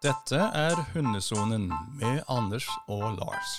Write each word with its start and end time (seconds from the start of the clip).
Dette 0.00 0.38
er 0.56 0.78
Hundesonen 0.94 1.66
med 2.00 2.22
Anders 2.32 2.64
og 2.88 3.02
Lars. 3.18 3.50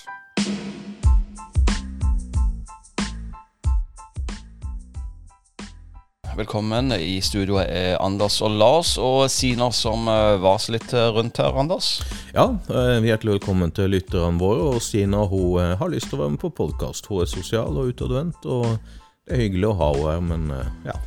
Velkommen. 6.34 6.90
I 6.98 7.20
studio 7.22 7.60
er 7.62 7.94
Anders 8.02 8.40
og 8.42 8.56
Lars 8.58 8.96
og 8.98 9.28
Sina 9.30 9.68
som 9.70 10.10
eh, 10.10 10.40
vaser 10.42 10.74
litt 10.80 10.90
eh, 10.90 11.12
rundt 11.14 11.38
her, 11.38 11.54
Anders. 11.62 11.92
Ja, 12.34 12.48
eh, 12.74 12.98
hjertelig 13.06 13.36
velkommen 13.36 13.70
til 13.70 13.94
lytterne 13.94 14.42
våre. 14.42 14.72
Og 14.72 14.82
Sina 14.82 15.22
hun 15.22 15.60
eh, 15.62 15.76
har 15.78 15.94
lyst 15.94 16.10
til 16.10 16.18
å 16.18 16.24
være 16.24 16.34
med 16.34 16.42
på 16.42 16.50
podkast. 16.64 17.06
Hun 17.06 17.22
er 17.22 17.30
sosial 17.30 17.78
og 17.78 17.94
utadvendt, 17.94 18.50
og 18.50 18.66
det 18.66 19.38
er 19.38 19.44
hyggelig 19.44 19.70
å 19.70 19.78
ha 19.78 19.92
henne 19.94 20.10
her, 20.10 20.26
men 20.32 20.50
eh, 20.58 20.74
ja. 20.90 20.98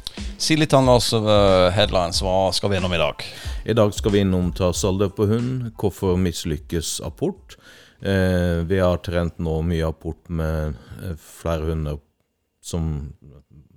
Si 0.46 0.54
litt, 0.54 0.73
om 0.77 0.89
oss, 0.93 1.07
uh, 1.14 1.71
headlines. 1.73 2.20
Hva 2.21 2.52
skal 2.54 2.70
vi 2.70 2.77
innom 2.77 2.94
i 2.94 3.00
dag? 3.02 3.23
I 3.66 3.73
dag 3.73 3.95
skal 3.98 4.14
vi 4.14 4.20
innom 4.21 4.52
tassalder 4.54 5.09
på 5.18 5.25
hund, 5.32 5.71
hvorfor 5.82 6.20
mislykkes 6.21 6.99
apport. 7.08 7.55
Eh, 7.98 8.62
vi 8.70 8.77
har 8.77 9.00
trent 9.02 9.39
nå 9.41 9.55
mye 9.66 9.88
apport 9.88 10.30
med 10.30 10.76
eh, 11.02 11.16
flere 11.17 11.72
hunder 11.72 11.98
som, 12.62 12.91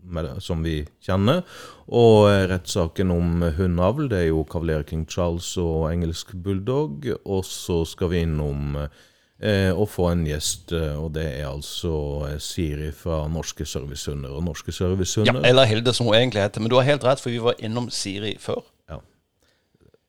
med, 0.02 0.28
som 0.44 0.60
vi 0.66 0.82
kjenner. 1.06 1.40
Og 1.88 2.28
eh, 2.34 2.44
rettssaken 2.52 3.16
om 3.16 3.46
hundeavl, 3.56 4.10
det 4.12 4.26
er 4.26 4.28
jo 4.28 4.44
kavaler 4.52 4.84
King 4.90 5.06
Charles 5.08 5.54
og 5.62 5.86
engelsk 5.88 6.36
bulldog. 6.36 7.08
Og 7.24 7.48
så 7.48 7.80
skal 7.88 8.12
vi 8.12 8.26
innom 8.26 8.76
eh, 8.82 8.92
å 9.78 9.84
få 9.86 10.08
en 10.10 10.24
gjest, 10.26 10.72
eh, 10.74 10.96
og 10.98 11.12
det 11.14 11.26
er 11.38 11.44
altså 11.46 11.92
eh, 12.26 12.38
Siri 12.42 12.88
fra 12.90 13.20
Norske 13.30 13.62
Servicehunder. 13.66 14.32
Og 14.34 14.42
Norske 14.42 14.72
Servicehunder 14.74 15.38
Ja, 15.44 15.48
Eller 15.52 15.68
Hilde, 15.70 15.92
som 15.94 16.06
hun 16.10 16.16
egentlig 16.18 16.42
heter. 16.42 16.60
Men 16.64 16.70
du 16.72 16.74
har 16.80 16.88
helt 16.88 17.04
rett, 17.06 17.20
for 17.22 17.30
vi 17.30 17.38
var 17.38 17.54
innom 17.62 17.86
Siri 17.94 18.32
før. 18.42 18.64
Ja, 18.90 18.98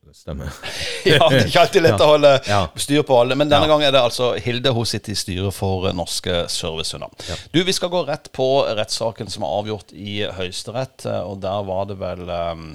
det 0.10 0.16
stemmer. 0.18 0.50
ja, 1.06 1.20
Det 1.30 1.44
er 1.44 1.46
ikke 1.52 1.62
alltid 1.62 1.86
lett 1.86 2.02
å 2.08 2.10
holde 2.16 2.32
Ja. 2.50 2.64
styr 2.82 3.04
på 3.06 3.20
alle. 3.22 3.38
Men 3.38 3.52
denne 3.54 3.68
Ja. 3.70 3.74
gangen 3.76 3.86
er 3.88 3.94
det 3.94 4.02
altså 4.02 4.32
Hilde. 4.42 4.74
Hun 4.74 4.90
sitter 4.90 5.14
i 5.14 5.20
styret 5.22 5.54
for 5.54 5.86
eh, 5.86 5.94
Norske 5.94 6.48
Servicehunder. 6.50 7.14
Ja. 7.30 7.38
Du, 7.54 7.62
Vi 7.64 7.78
skal 7.78 7.94
gå 7.94 8.02
rett 8.10 8.32
på 8.34 8.50
rettssaken 8.66 9.30
som 9.30 9.46
er 9.46 9.54
avgjort 9.62 9.94
i 9.94 10.24
Høyesterett. 10.26 11.06
eh, 11.06 11.22
Og 11.30 11.38
der 11.46 11.62
var 11.70 11.86
det 11.86 12.00
vel 12.02 12.26
um, 12.30 12.70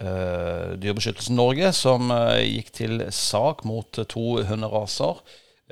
Uh, 0.00 0.72
Dyrebeskyttelsen 0.80 1.36
Norge 1.36 1.68
som 1.76 2.06
uh, 2.10 2.38
gikk 2.40 2.70
til 2.72 3.02
sak 3.12 3.60
mot 3.68 3.98
eh, 4.00 4.06
to 4.08 4.38
hunderaser. 4.48 5.18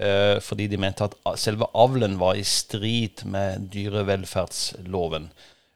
Eh, 0.01 0.37
fordi 0.43 0.67
de 0.73 0.81
mente 0.81 1.07
at 1.07 1.17
selve 1.41 1.69
avlen 1.79 2.19
var 2.21 2.39
i 2.41 2.45
strid 2.47 3.25
med 3.29 3.71
dyrevelferdsloven. 3.75 5.31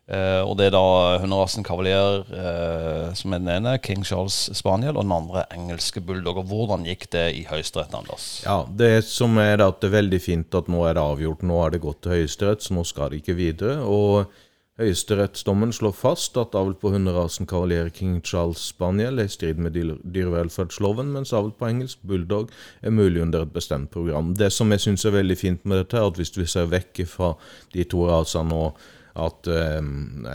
Eh, 0.05 0.43
og 0.45 0.59
det 0.59 0.67
er 0.69 0.75
da 0.75 1.19
hunderasen 1.23 1.65
Cavalier 1.65 2.27
eh, 2.29 3.07
som 3.17 3.33
er 3.33 3.41
den 3.41 3.53
ene, 3.55 3.79
King 3.81 4.03
Charles 4.05 4.51
Spaniel, 4.53 4.99
og 4.99 5.07
den 5.07 5.15
andre 5.17 5.47
engelske 5.55 6.03
bulldog. 6.05 6.43
Og 6.43 6.51
hvordan 6.51 6.85
gikk 6.89 7.09
det 7.15 7.25
i 7.39 7.45
Høyesterett, 7.49 7.95
Anders? 7.97 8.27
Ja, 8.45 8.63
det 8.69 9.07
som 9.09 9.39
er 9.41 9.65
at 9.65 9.81
det 9.81 9.89
er 9.89 9.99
veldig 10.01 10.21
fint 10.21 10.59
at 10.61 10.69
nå 10.73 10.85
er 10.89 10.99
det 10.99 11.05
avgjort. 11.05 11.45
Nå 11.49 11.61
har 11.63 11.73
det 11.73 11.85
gått 11.85 12.03
til 12.05 12.19
Høyesterett, 12.19 12.65
så 12.65 12.77
nå 12.77 12.85
skal 12.89 13.13
det 13.13 13.23
ikke 13.23 13.39
videre. 13.39 13.79
Og 13.89 14.29
Høyesterettsdommen 14.75 15.71
slår 15.71 15.93
fast 15.95 16.35
at 16.41 16.57
avl 16.59 16.73
på 16.75 16.91
hunderasen 16.91 17.47
Cavalier 17.47 17.93
King 17.95 18.17
Charles 18.27 18.59
Spaniel 18.73 19.21
er 19.23 19.29
i 19.29 19.31
strid 19.31 19.61
med 19.63 19.77
dyrevelferdsloven, 19.77 21.13
mens 21.15 21.31
avl 21.31 21.53
på 21.55 21.69
engelsk 21.69 22.01
bulldog 22.03 22.51
er 22.83 22.91
mulig 22.91 23.23
under 23.23 23.45
et 23.45 23.53
bestemt 23.55 23.93
program. 23.95 24.33
Det 24.35 24.51
som 24.51 24.75
jeg 24.75 24.83
syns 24.83 25.07
er 25.07 25.15
veldig 25.15 25.37
fint 25.39 25.63
med 25.63 25.79
dette, 25.79 26.01
er 26.01 26.09
at 26.11 26.19
hvis 26.19 26.35
vi 26.35 26.49
ser 26.51 26.67
vekk 26.73 27.05
fra 27.07 27.37
de 27.71 27.87
to 27.87 28.09
rasene 28.11 28.59
og 28.65 28.83
at, 29.15 29.47
eh, 29.47 29.79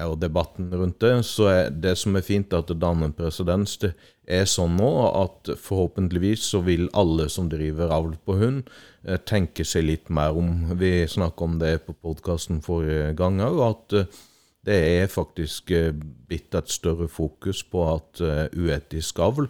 og 0.06 0.16
debatten 0.22 0.72
rundt 0.72 1.02
det, 1.04 1.12
så 1.28 1.50
er 1.52 1.76
det 1.76 1.98
som 2.00 2.16
er 2.16 2.24
fint, 2.24 2.56
at 2.56 2.72
det 2.72 2.80
danner 2.80 3.10
en 3.10 3.18
presedens. 3.18 3.76
Det 3.84 3.92
er 4.24 4.48
sånn 4.48 4.80
nå 4.80 4.88
at 5.10 5.52
forhåpentligvis 5.60 6.48
så 6.54 6.64
vil 6.64 6.88
alle 6.96 7.28
som 7.28 7.52
driver 7.52 7.92
avl 7.92 8.16
på 8.24 8.40
hund, 8.40 8.72
eh, 9.04 9.20
tenke 9.20 9.68
seg 9.68 9.84
litt 9.84 10.10
mer 10.10 10.32
om. 10.32 10.78
Vi 10.80 11.04
snakka 11.04 11.44
om 11.44 11.60
det 11.60 11.86
på 11.86 11.98
podkasten 12.08 12.64
forrige 12.64 13.12
gang 13.20 13.44
òg, 13.44 13.60
at 13.68 14.00
eh, 14.00 14.20
det 14.66 14.78
er 15.00 15.12
faktisk 15.12 15.72
eh, 15.72 15.92
blitt 16.28 16.56
et 16.58 16.72
større 16.72 17.08
fokus 17.12 17.64
på 17.64 17.84
at 17.94 18.24
eh, 18.24 18.48
uetisk 18.60 19.20
avl, 19.24 19.50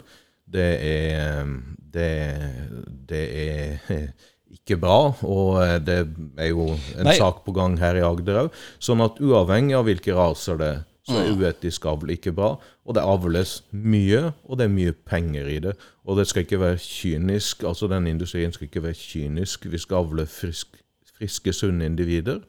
det 0.50 0.70
er, 0.82 1.46
det, 1.94 2.10
det 3.08 3.24
er 3.42 4.04
ikke 4.56 4.78
bra, 4.82 5.12
og 5.26 5.60
eh, 5.62 5.78
det 5.82 5.98
er 6.38 6.52
jo 6.52 6.70
en 6.74 7.06
Nei. 7.06 7.16
sak 7.18 7.42
på 7.46 7.54
gang 7.56 7.78
her 7.80 7.98
i 7.98 8.06
Agder 8.06 8.44
òg. 8.46 8.62
Sånn 8.82 9.02
at 9.04 9.20
uavhengig 9.22 9.78
av 9.78 9.86
hvilke 9.88 10.16
raser 10.16 10.60
det 10.60 10.70
er, 10.76 10.86
så 11.10 11.16
er 11.16 11.32
uetisk 11.34 11.86
avl 11.90 12.12
ikke 12.14 12.32
bra. 12.36 12.52
Og 12.86 12.94
det 12.94 13.02
avles 13.02 13.56
mye, 13.72 14.30
og 14.46 14.60
det 14.60 14.66
er 14.66 14.74
mye 14.74 14.92
penger 14.94 15.48
i 15.50 15.56
det. 15.64 15.72
Og 16.06 16.20
det 16.20 16.28
skal 16.30 16.44
ikke 16.44 16.60
være 16.60 16.78
kynisk, 16.84 17.64
altså 17.66 17.88
den 17.90 18.06
industrien 18.10 18.52
skal 18.54 18.68
ikke 18.68 18.84
være 18.84 18.98
kynisk. 18.98 19.66
Vi 19.72 19.80
skal 19.80 20.04
avle 20.04 20.26
frisk, 20.30 20.78
friske, 21.20 21.52
sunne 21.52 21.84
individer. 21.84 22.40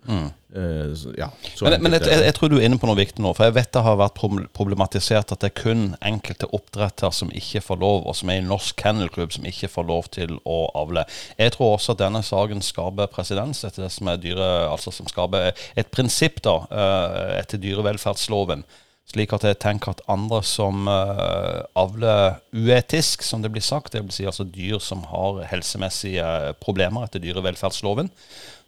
Eh, 0.56 0.94
ja, 1.18 1.30
så 1.56 1.66
Men, 1.66 1.84
men 1.84 1.94
jeg, 1.96 2.08
jeg, 2.08 2.24
jeg 2.26 2.36
tror 2.36 2.52
du 2.52 2.58
er 2.58 2.66
inne 2.68 2.80
på 2.80 2.88
noe 2.90 3.00
viktig 3.00 3.24
nå. 3.24 3.34
For 3.36 3.48
jeg 3.48 3.56
vet 3.56 3.72
det 3.76 3.84
har 3.86 4.00
vært 4.00 4.20
problematisert 4.56 5.32
at 5.32 5.44
det 5.44 5.52
er 5.52 5.58
kun 5.62 5.84
enkelte 6.04 6.50
oppdretter 6.56 7.14
som 7.16 7.32
ikke 7.36 7.64
får 7.64 7.82
lov, 7.84 8.06
og 8.08 8.18
som 8.20 8.32
er 8.32 8.42
i 8.42 8.46
Norsk 8.46 8.76
Kennelklubb 8.80 9.36
som 9.36 9.48
ikke 9.48 9.72
får 9.72 9.88
lov 9.88 10.12
til 10.16 10.38
å 10.44 10.60
avle. 10.80 11.06
Jeg 11.40 11.56
tror 11.56 11.76
også 11.78 11.96
at 11.96 12.04
denne 12.04 12.24
saken 12.26 12.64
skaper 12.66 13.12
presedens 13.12 13.64
etter 13.68 13.88
det 13.88 13.92
som 13.96 14.12
er 14.12 14.22
dyre, 14.22 14.52
altså 14.70 14.94
som 14.96 15.10
skaper 15.12 15.52
et 15.52 15.92
prinsipp 15.92 16.42
da, 16.48 16.62
eh, 16.72 17.36
etter 17.42 17.62
dyrevelferdsloven. 17.62 18.66
Slik 19.12 19.34
at 19.36 19.44
jeg 19.44 19.60
tenker 19.60 19.92
at 19.92 20.04
andre 20.12 20.40
som 20.48 20.88
uh, 20.88 21.68
avler 21.76 22.38
uetisk, 22.56 23.26
som 23.28 23.44
det 23.44 23.52
blir 23.52 23.66
sagt, 23.66 23.92
det 23.92 24.06
vil 24.06 24.16
si 24.16 24.28
altså 24.30 24.46
dyr 24.48 24.80
som 24.80 25.04
har 25.10 25.42
helsemessige 25.52 26.26
problemer 26.64 27.10
etter 27.10 27.20
dyrevelferdsloven, 27.24 28.08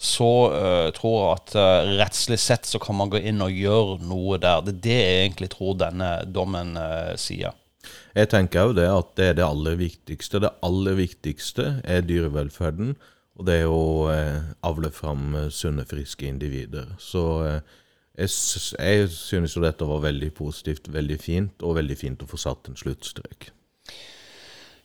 så 0.04 0.32
uh, 0.52 0.90
tror 0.98 1.16
jeg 1.16 1.38
at 1.38 1.56
uh, 1.56 1.94
rettslig 2.02 2.42
sett 2.44 2.68
så 2.68 2.82
kan 2.84 3.00
man 3.00 3.14
gå 3.14 3.24
inn 3.24 3.40
og 3.46 3.56
gjøre 3.56 4.02
noe 4.04 4.42
der. 4.42 4.66
Det 4.68 4.76
er 4.76 4.84
det 4.90 5.00
jeg 5.00 5.20
egentlig 5.24 5.54
tror 5.56 5.78
denne 5.80 6.14
dommen 6.28 6.76
eh, 6.80 7.14
sier. 7.20 7.56
Jeg 8.14 8.30
tenker 8.30 8.70
jo 8.70 8.76
det 8.78 8.88
at 8.90 9.16
det 9.18 9.30
er 9.32 9.40
det 9.40 9.46
aller 9.46 9.78
viktigste. 9.80 10.42
Det 10.44 10.54
aller 10.66 10.98
viktigste 11.00 11.80
er 11.84 12.06
dyrevelferden, 12.06 12.94
og 13.40 13.48
det 13.48 13.64
er 13.64 13.72
å 13.72 14.10
eh, 14.14 14.52
avle 14.66 14.92
fram 14.94 15.34
eh, 15.40 15.50
sunne, 15.54 15.86
friske 15.90 16.28
individer. 16.30 16.94
Så 17.02 17.24
eh, 17.48 17.80
jeg, 18.18 18.30
jeg 18.78 19.10
synes 19.10 19.56
jo 19.56 19.64
dette 19.64 19.88
var 19.90 20.04
veldig 20.04 20.32
positivt, 20.38 20.92
veldig 20.94 21.20
fint, 21.22 21.66
og 21.66 21.78
veldig 21.80 21.98
fint 21.98 22.24
å 22.24 22.30
få 22.30 22.40
satt 22.42 22.70
en 22.70 22.78
sluttstrek. 22.80 23.50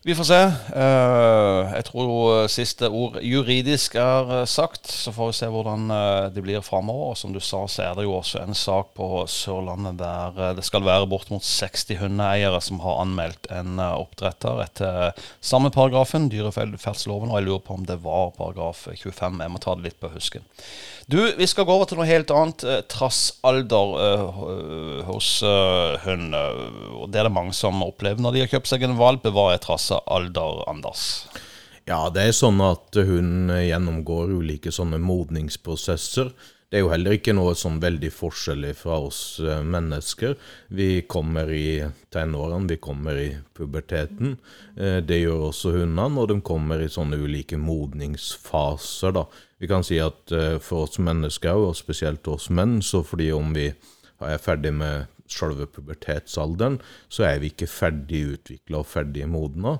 Vi 0.06 0.14
får 0.14 0.24
se. 0.28 0.36
Eh, 0.78 1.72
jeg 1.74 1.84
tror 1.88 2.44
siste 2.46 2.86
ord 2.86 3.16
juridisk 3.18 3.96
er 3.98 4.28
eh, 4.36 4.44
sagt. 4.46 4.86
Så 4.86 5.10
får 5.10 5.32
vi 5.32 5.36
se 5.40 5.48
hvordan 5.50 5.90
eh, 5.90 6.26
det 6.30 6.44
blir 6.44 6.62
framover. 6.62 7.16
Som 7.18 7.32
du 7.34 7.40
sa, 7.42 7.64
så 7.66 7.82
er 7.82 7.96
det 7.98 8.04
jo 8.06 8.14
også 8.14 8.44
en 8.44 8.54
sak 8.54 8.92
på 8.94 9.24
Sørlandet 9.26 9.98
der 9.98 10.38
eh, 10.38 10.52
det 10.54 10.62
skal 10.68 10.86
være 10.86 11.08
bortimot 11.10 11.42
60 11.42 11.98
hundeeiere 11.98 12.60
som 12.62 12.78
har 12.84 13.00
anmeldt 13.02 13.50
en 13.50 13.82
eh, 13.82 13.96
oppdretter 13.98 14.62
etter 14.68 15.26
samme 15.42 15.72
paragrafen, 15.74 16.30
dyrevelferdsloven. 16.30 17.34
Og 17.34 17.40
jeg 17.40 17.48
lurer 17.48 17.66
på 17.66 17.80
om 17.80 17.90
det 17.90 17.98
var 18.06 18.30
paragraf 18.38 18.86
25. 18.94 19.42
Jeg 19.42 19.54
må 19.56 19.64
ta 19.66 19.74
det 19.74 19.88
litt 19.88 19.98
på 19.98 20.14
husken. 20.14 20.46
Du, 21.08 21.16
vi 21.36 21.46
skal 21.48 21.64
gå 21.64 21.72
over 21.72 21.88
til 21.88 21.96
noe 21.96 22.04
helt 22.04 22.28
annet. 22.36 22.62
trass 22.92 23.38
eh, 23.40 24.40
hos 25.08 25.28
eh, 25.40 25.94
hund. 26.04 26.34
eh, 26.36 27.06
det 27.08 27.22
er 27.22 27.24
det 27.24 27.32
mange 27.32 27.54
som 27.56 27.80
opplever 27.80 28.20
når 28.20 28.34
de 28.34 28.42
har 28.42 28.50
kjøpt 28.52 28.68
seg 28.68 28.84
en 28.84 28.98
valp. 28.98 29.24
Hva 29.24 29.46
er 29.94 30.04
alder, 30.06 30.62
Anders? 30.70 31.26
Ja, 31.88 32.10
det 32.12 32.26
er 32.28 32.36
sånn 32.36 32.60
at 32.60 32.96
hun 33.08 33.48
gjennomgår 33.48 34.34
ulike 34.36 34.72
sånne 34.74 35.00
modningsprosesser. 35.00 36.34
Det 36.68 36.76
er 36.76 36.82
jo 36.82 36.90
heller 36.92 37.14
ikke 37.16 37.32
noe 37.32 37.54
sånn 37.56 37.78
veldig 37.80 38.10
forskjellig 38.12 38.74
fra 38.76 38.98
oss 39.00 39.38
eh, 39.40 39.62
mennesker. 39.64 40.34
Vi 40.76 40.88
kommer 41.08 41.48
i 41.48 41.80
tenårene, 42.12 42.68
vi 42.68 42.76
kommer 42.76 43.16
i 43.16 43.30
puberteten. 43.56 44.34
Eh, 44.76 44.98
Det 45.00 45.16
gjør 45.22 45.46
også 45.46 45.72
hundene, 45.78 46.20
og 46.20 46.28
de 46.28 46.36
kommer 46.44 46.84
i 46.84 46.90
sånne 46.92 47.16
ulike 47.24 47.56
modningsfaser, 47.56 49.16
da. 49.16 49.24
Vi 49.58 49.70
kan 49.70 49.86
si 49.86 49.96
at 50.04 50.28
eh, 50.36 50.58
for 50.60 50.84
oss 50.84 51.00
mennesker, 51.00 51.56
og 51.56 51.78
spesielt 51.80 52.28
oss 52.28 52.50
menn, 52.52 52.82
så 52.84 53.00
fordi 53.00 53.30
om 53.32 53.56
vi 53.56 53.70
er 53.72 54.42
ferdig 54.42 54.74
med 54.76 55.08
selve 55.32 55.68
pubertetsalderen, 55.70 56.80
så 57.08 57.26
er 57.28 57.42
vi 57.42 57.52
ikke 57.52 57.70
ferdig 57.70 58.24
utvikla 58.34 58.82
og 58.82 58.88
ferdig 58.88 59.28
modna. 59.30 59.78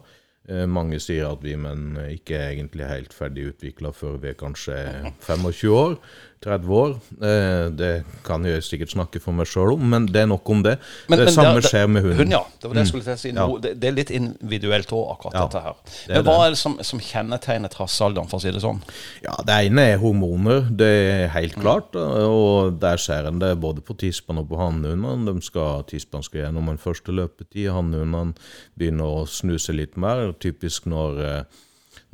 Eh, 0.48 0.64
Mange 0.66 0.96
sier 1.00 1.28
at 1.28 1.42
vi 1.44 1.56
menn 1.60 1.98
ikke 2.08 2.38
er 2.38 2.54
egentlig 2.54 2.88
helt 2.88 3.12
ferdig 3.12 3.50
utvikla 3.52 3.92
før 3.92 4.16
vi 4.22 4.30
er 4.32 4.38
kanskje 4.40 4.78
25 5.26 5.74
år. 5.76 5.98
30 6.40 6.68
år. 6.70 6.92
Eh, 7.18 7.68
Det 7.74 8.04
kan 8.24 8.44
jeg 8.46 8.62
sikkert 8.62 8.92
snakke 8.92 9.18
for 9.20 9.32
meg 9.34 9.48
sjøl 9.50 9.72
om, 9.74 9.82
men 9.90 10.04
det 10.06 10.20
er 10.22 10.26
nok 10.30 10.48
om 10.48 10.62
det. 10.62 10.76
Men- 11.08 11.18
det 11.18 11.24
men 11.26 11.34
samme 11.34 11.60
det- 11.60 11.64
skjer 11.70 11.88
med 11.90 12.02
hunden. 12.04 12.16
Hun, 12.18 12.30
ja. 12.30 12.42
Det 12.60 12.68
var 12.70 12.74
det 12.74 12.80
jeg 12.84 12.86
skulle 12.86 13.04
til 13.04 13.12
å 13.12 13.18
si. 13.18 13.30
Ja. 13.34 13.46
Det, 13.60 13.80
det 13.80 13.88
er 13.88 13.92
litt 13.96 14.10
individuelt 14.10 14.86
òg, 14.92 15.16
akkurat 15.18 15.34
Ja, 15.34 15.46
dette 15.48 15.62
her. 15.64 15.74
det 16.06 16.16
er 16.16 16.22
Men 16.22 16.24
hva 16.32 16.46
er 16.46 16.50
det 16.50 16.58
som, 16.58 16.78
som 16.82 17.00
kjennetegner 17.00 17.68
trassalderen, 17.68 18.28
for 18.30 18.38
å 18.38 18.40
si 18.40 18.50
det 18.52 18.62
sånn? 18.62 18.80
Ja, 19.24 19.34
Det 19.44 19.66
ene 19.66 19.78
er 19.94 19.98
hormoner, 19.98 20.60
det 20.76 20.86
er 20.86 21.28
helt 21.28 21.54
klart. 21.56 21.96
Og 21.96 22.78
der 22.78 22.96
ser 22.98 23.26
en 23.26 23.40
det 23.40 23.58
både 23.60 23.80
på 23.82 23.96
tispene 23.98 24.38
og 24.38 24.48
på 24.48 24.56
hannhundene. 24.58 25.34
De 25.34 25.40
skal, 25.42 25.82
tispene 25.90 26.22
skal 26.22 26.42
gjennom 26.46 26.68
en 26.70 26.78
første 26.78 27.10
løpetid, 27.12 27.66
hannhundene 27.72 28.34
begynner 28.78 29.24
å 29.24 29.26
snuse 29.26 29.74
litt 29.74 29.96
mer. 29.96 30.32
Typisk 30.42 30.88
når, 30.90 31.20
eh, 31.24 31.60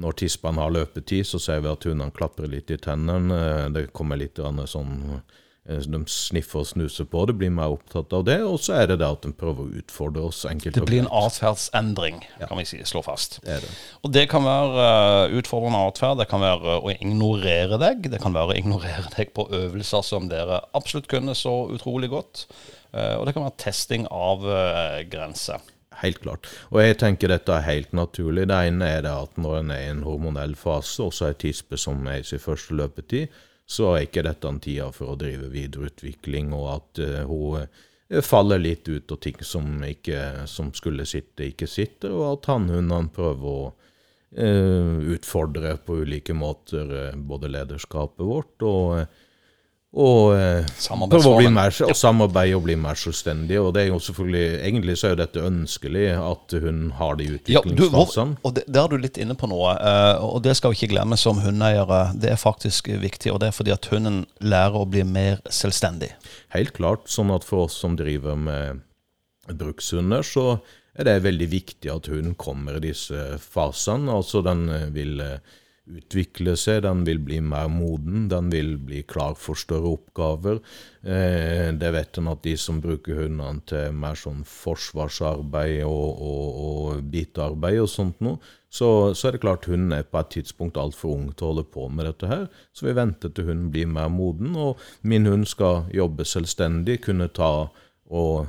når 0.02 0.18
tispene 0.24 0.62
har 0.62 0.74
løpetid, 0.74 1.26
så 1.28 1.40
ser 1.42 1.64
vi 1.64 1.72
at 1.72 1.86
hundene 1.86 2.14
klapper 2.14 2.50
litt 2.50 2.72
i 2.74 2.80
tennene. 2.80 3.38
Eh, 3.38 3.70
det 3.74 3.88
kommer 3.96 4.20
litt 4.20 4.40
sånn 4.40 4.94
eh, 5.14 5.40
De 5.64 6.00
sniffer 6.12 6.60
og 6.60 6.66
snuser 6.68 7.06
på 7.08 7.22
det, 7.24 7.38
blir 7.40 7.52
mer 7.54 7.72
opptatt 7.72 8.12
av 8.12 8.26
det. 8.28 8.36
Og 8.44 8.58
så 8.60 8.74
er 8.82 8.90
det 8.90 8.98
det 9.00 9.08
at 9.08 9.24
de 9.24 9.32
prøver 9.32 9.64
å 9.64 9.80
utfordre 9.80 10.26
oss 10.28 10.42
enkelt 10.50 10.76
Det 10.76 10.84
blir 10.84 11.04
en 11.04 11.08
atferdsendring, 11.08 12.20
kan 12.42 12.60
vi 12.60 12.66
si, 12.68 12.82
slå 12.84 13.00
fast. 13.06 13.38
Det 13.46 13.62
det. 13.64 13.72
Og 14.04 14.12
det 14.12 14.26
kan 14.32 14.44
være 14.44 15.30
utfordrende 15.40 15.80
atferd, 15.88 16.20
det 16.20 16.28
kan 16.28 16.44
være 16.44 16.78
å 16.84 16.92
ignorere 16.92 17.80
deg, 17.80 18.10
det 18.12 18.20
kan 18.20 18.36
være 18.36 18.52
å 18.52 18.58
ignorere 18.60 19.08
deg 19.16 19.32
på 19.36 19.48
øvelser 19.48 20.04
som 20.04 20.28
dere 20.28 20.60
absolutt 20.76 21.08
kunne 21.08 21.36
så 21.38 21.62
utrolig 21.72 22.12
godt, 22.12 22.44
og 22.94 23.24
det 23.26 23.32
kan 23.34 23.42
være 23.42 23.58
testing 23.58 24.04
av 24.12 24.44
grenser. 25.10 25.64
Helt 26.00 26.20
klart. 26.24 26.48
Og 26.72 26.80
jeg 26.82 26.98
tenker 27.00 27.30
dette 27.30 27.54
er 27.54 27.66
helt 27.68 27.92
naturlig. 27.96 28.48
Det 28.50 28.60
ene 28.68 28.90
er 28.96 29.02
det 29.06 29.14
at 29.14 29.40
når 29.40 29.58
en 29.60 29.72
er 29.74 29.82
i 29.84 29.90
en 29.92 30.04
hormonell 30.06 30.56
fase, 30.58 31.06
og 31.06 31.14
så 31.14 31.30
er 31.30 31.40
tispe 31.40 31.78
som 31.80 32.04
er 32.10 32.22
i 32.22 32.28
sin 32.28 32.42
første 32.42 32.76
løpetid, 32.78 33.34
så 33.66 33.94
er 33.94 34.04
ikke 34.04 34.24
dette 34.26 34.50
en 34.50 34.60
tida 34.60 34.90
for 34.92 35.14
å 35.14 35.18
drive 35.20 35.48
videreutvikling, 35.52 36.52
og 36.56 36.66
at 36.74 37.00
uh, 37.00 37.20
hun 37.30 37.62
eh, 37.62 38.20
faller 38.24 38.60
litt 38.60 38.88
ut, 38.90 39.14
og 39.14 39.20
ting 39.24 39.40
som, 39.40 39.70
ikke, 39.86 40.44
som 40.50 40.72
skulle 40.76 41.06
sitte, 41.08 41.48
ikke 41.48 41.68
sitter, 41.70 42.12
og 42.12 42.26
at 42.34 42.50
hannhundene 42.52 43.12
prøver 43.14 43.48
å 43.48 43.70
uh, 43.72 44.98
utfordre 45.14 45.78
på 45.86 46.02
ulike 46.04 46.36
måter 46.36 46.92
uh, 46.92 47.16
både 47.16 47.54
lederskapet 47.54 48.26
vårt 48.28 48.66
og 48.68 49.22
og 49.94 50.34
eh, 50.34 50.66
prøve 50.90 51.30
å 51.30 51.36
bli 51.38 51.50
mer, 51.54 51.70
og 51.86 51.94
samarbeide 51.94 52.56
og 52.58 52.64
bli 52.66 52.74
mer 52.82 52.98
selvstendig. 52.98 53.60
Og 53.62 53.70
det 53.76 53.84
er 53.84 53.92
jo 53.92 54.00
selvfølgelig, 54.02 54.44
Egentlig 54.66 54.96
så 54.98 55.06
er 55.06 55.12
jo 55.14 55.18
dette 55.20 55.44
ønskelig, 55.46 56.06
at 56.18 56.54
hun 56.64 56.80
har 56.98 57.18
de 57.20 57.28
Ja, 57.30 57.62
utviklingsfasene. 57.62 58.36
og 58.42 58.54
det, 58.56 58.64
Der 58.66 58.82
er 58.82 58.88
du 58.90 58.96
litt 58.98 59.20
inne 59.22 59.36
på 59.38 59.48
noe, 59.50 59.76
eh, 59.78 60.24
og 60.24 60.42
det 60.42 60.56
skal 60.58 60.74
vi 60.74 60.80
ikke 60.80 60.94
glemme 60.96 61.18
som 61.20 61.38
hundeeiere. 61.38 62.00
Det 62.18 62.32
er 62.32 62.40
faktisk 62.40 62.90
viktig, 62.90 63.30
og 63.32 63.40
det 63.40 63.52
er 63.52 63.58
fordi 63.58 63.74
at 63.76 63.86
hunden 63.92 64.24
lærer 64.42 64.82
å 64.82 64.88
bli 64.90 65.04
mer 65.06 65.38
selvstendig. 65.46 66.10
Helt 66.56 66.74
klart. 66.74 67.06
Sånn 67.06 67.30
at 67.34 67.46
for 67.46 67.68
oss 67.68 67.78
som 67.78 67.94
driver 67.96 68.34
med 68.34 68.82
brukshunder, 69.46 70.26
så 70.26 70.58
er 70.98 71.06
det 71.06 71.22
veldig 71.24 71.48
viktig 71.50 71.90
at 71.90 72.06
hunden 72.10 72.34
kommer 72.34 72.78
i 72.78 72.86
disse 72.88 73.38
fasene. 73.42 74.10
Altså 74.10 74.42
den 74.42 74.66
vil 74.94 75.20
eh, 75.22 75.38
utvikle 75.84 76.54
seg, 76.56 76.80
den 76.86 77.02
vil 77.04 77.18
bli 77.20 77.38
mer 77.44 77.68
moden, 77.68 78.24
den 78.30 78.48
vil 78.52 78.74
bli 78.80 79.02
klar 79.04 79.36
for 79.36 79.58
større 79.58 79.92
oppgaver. 79.98 80.60
Eh, 81.04 81.68
det 81.76 81.90
vet 81.92 82.20
en 82.20 82.30
at 82.32 82.42
de 82.46 82.54
som 82.60 82.80
bruker 82.84 83.20
hundene 83.20 83.60
til 83.68 83.92
mer 83.92 84.16
sånn 84.16 84.42
forsvarsarbeid 84.48 85.82
og, 85.84 86.24
og, 86.24 86.60
og 86.68 87.04
bitearbeid 87.12 87.82
og 87.84 87.90
sånt 87.92 88.24
noe, 88.24 88.40
så, 88.74 88.88
så 89.14 89.28
er 89.28 89.36
det 89.36 89.44
klart 89.44 89.68
hunden 89.70 89.92
er 89.94 90.08
på 90.08 90.18
et 90.18 90.32
tidspunkt 90.34 90.80
altfor 90.80 91.12
ung 91.14 91.28
til 91.30 91.46
å 91.46 91.52
holde 91.52 91.68
på 91.76 91.86
med 91.92 92.08
dette 92.08 92.30
her. 92.32 92.48
Så 92.74 92.88
vi 92.88 92.96
venter 92.96 93.30
til 93.30 93.52
hunden 93.52 93.68
blir 93.74 93.86
mer 93.86 94.08
moden, 94.10 94.56
og 94.56 94.80
min 95.06 95.28
hund 95.30 95.46
skal 95.46 95.84
jobbe 95.94 96.26
selvstendig, 96.26 97.02
kunne 97.04 97.28
ta 97.30 97.52
og 98.14 98.48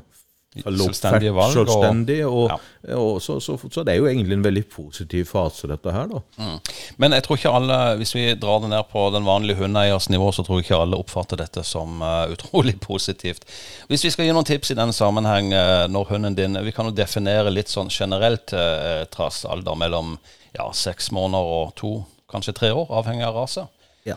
Selvstendige 0.63 1.33
valg, 1.35 1.57
og- 1.57 1.67
Selvstendig, 1.67 2.17
og, 2.25 2.49
Ja. 2.49 2.95
og 2.95 3.21
så, 3.21 3.39
så, 3.41 3.57
så 3.71 3.83
det 3.83 3.93
er 3.93 3.97
jo 3.97 4.07
egentlig 4.07 4.33
en 4.37 4.43
veldig 4.45 4.63
positiv 4.69 5.25
fase, 5.25 5.67
dette 5.67 5.91
her, 5.91 6.07
da. 6.07 6.21
Mm. 6.37 6.59
Men 6.97 7.11
jeg 7.17 7.23
tror 7.23 7.37
ikke 7.37 7.53
alle, 7.59 7.79
hvis 7.97 8.15
vi 8.15 8.25
drar 8.35 8.61
det 8.61 8.69
ned 8.69 8.83
på 8.91 9.09
den 9.13 9.25
vanlige 9.25 9.57
hundeeiers 9.59 10.09
nivå, 10.09 10.31
så 10.31 10.45
tror 10.45 10.59
jeg 10.61 10.65
ikke 10.69 10.81
alle 10.81 10.97
oppfatter 10.97 11.37
dette 11.37 11.63
som 11.63 12.01
uh, 12.01 12.25
utrolig 12.35 12.79
positivt. 12.79 13.43
Hvis 13.89 14.05
vi 14.05 14.13
skal 14.15 14.25
gi 14.25 14.31
noen 14.31 14.45
tips 14.47 14.71
i 14.71 14.79
den 14.79 14.93
sammenheng 14.95 15.51
uh, 15.53 15.87
når 15.91 16.05
hunden 16.13 16.35
din 16.35 16.55
Vi 16.65 16.71
kan 16.71 16.85
jo 16.85 16.91
definere 16.95 17.51
litt 17.51 17.67
sånn 17.69 17.89
generelt 17.91 18.53
uh, 18.53 19.03
trassalder 19.11 19.75
mellom 19.75 20.17
ja, 20.55 20.69
seks 20.71 21.11
måneder 21.11 21.43
og 21.43 21.75
to, 21.75 22.05
kanskje 22.31 22.53
tre 22.55 22.71
år, 22.71 22.87
avhengig 22.89 23.25
av 23.27 23.35
rase. 23.35 23.67
Ja. 24.07 24.15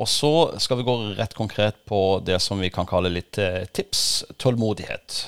Og 0.00 0.08
så 0.10 0.30
skal 0.58 0.80
vi 0.80 0.86
gå 0.88 0.94
rett 1.18 1.34
konkret 1.38 1.84
på 1.86 2.20
det 2.24 2.40
som 2.42 2.58
vi 2.58 2.70
kan 2.74 2.86
kalle 2.86 3.12
litt 3.14 3.38
eh, 3.38 3.62
tips. 3.70 4.24
Tålmodighet. 4.42 5.20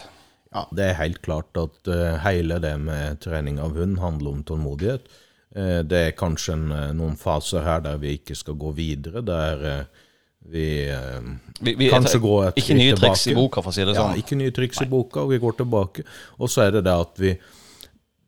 Ja, 0.56 0.64
det 0.72 0.88
er 0.88 0.98
helt 1.02 1.20
klart 1.24 1.58
at 1.60 1.90
eh, 1.92 2.16
hele 2.24 2.56
det 2.64 2.72
med 2.80 3.20
trening 3.24 3.60
av 3.60 3.76
hund 3.76 3.98
handler 4.00 4.38
om 4.38 4.42
tålmodighet. 4.46 5.10
Eh, 5.52 5.82
det 5.84 6.00
er 6.00 6.16
kanskje 6.16 6.54
en, 6.56 6.66
eh, 6.72 6.92
noen 6.96 7.18
faser 7.20 7.66
her 7.66 7.82
der 7.84 8.00
vi 8.00 8.14
ikke 8.16 8.36
skal 8.38 8.56
gå 8.60 8.72
videre, 8.76 9.24
der 9.26 9.86
vi, 10.46 10.66
Vi, 11.58 11.72
vi, 11.74 11.88
kanskje 11.90 12.20
går 12.22 12.48
et 12.48 12.58
ikke 12.62 12.76
nye 12.78 12.96
triks 12.96 13.26
i 13.26 13.34
boka, 13.34 13.62
for 13.64 13.72
å 13.72 13.74
si 13.74 13.82
det 13.84 13.96
Ja, 13.96 14.04
sånn. 14.04 14.18
ikke 14.20 14.36
nye 14.38 14.54
triks 14.54 14.80
i 14.84 14.86
boka, 14.86 15.24
og 15.24 15.32
vi 15.34 15.40
går 15.42 15.56
tilbake. 15.58 16.04
Og 16.38 16.52
så 16.52 16.68
er 16.68 16.76
det 16.76 16.84
det 16.86 16.94
at 16.94 17.18
vi 17.18 17.32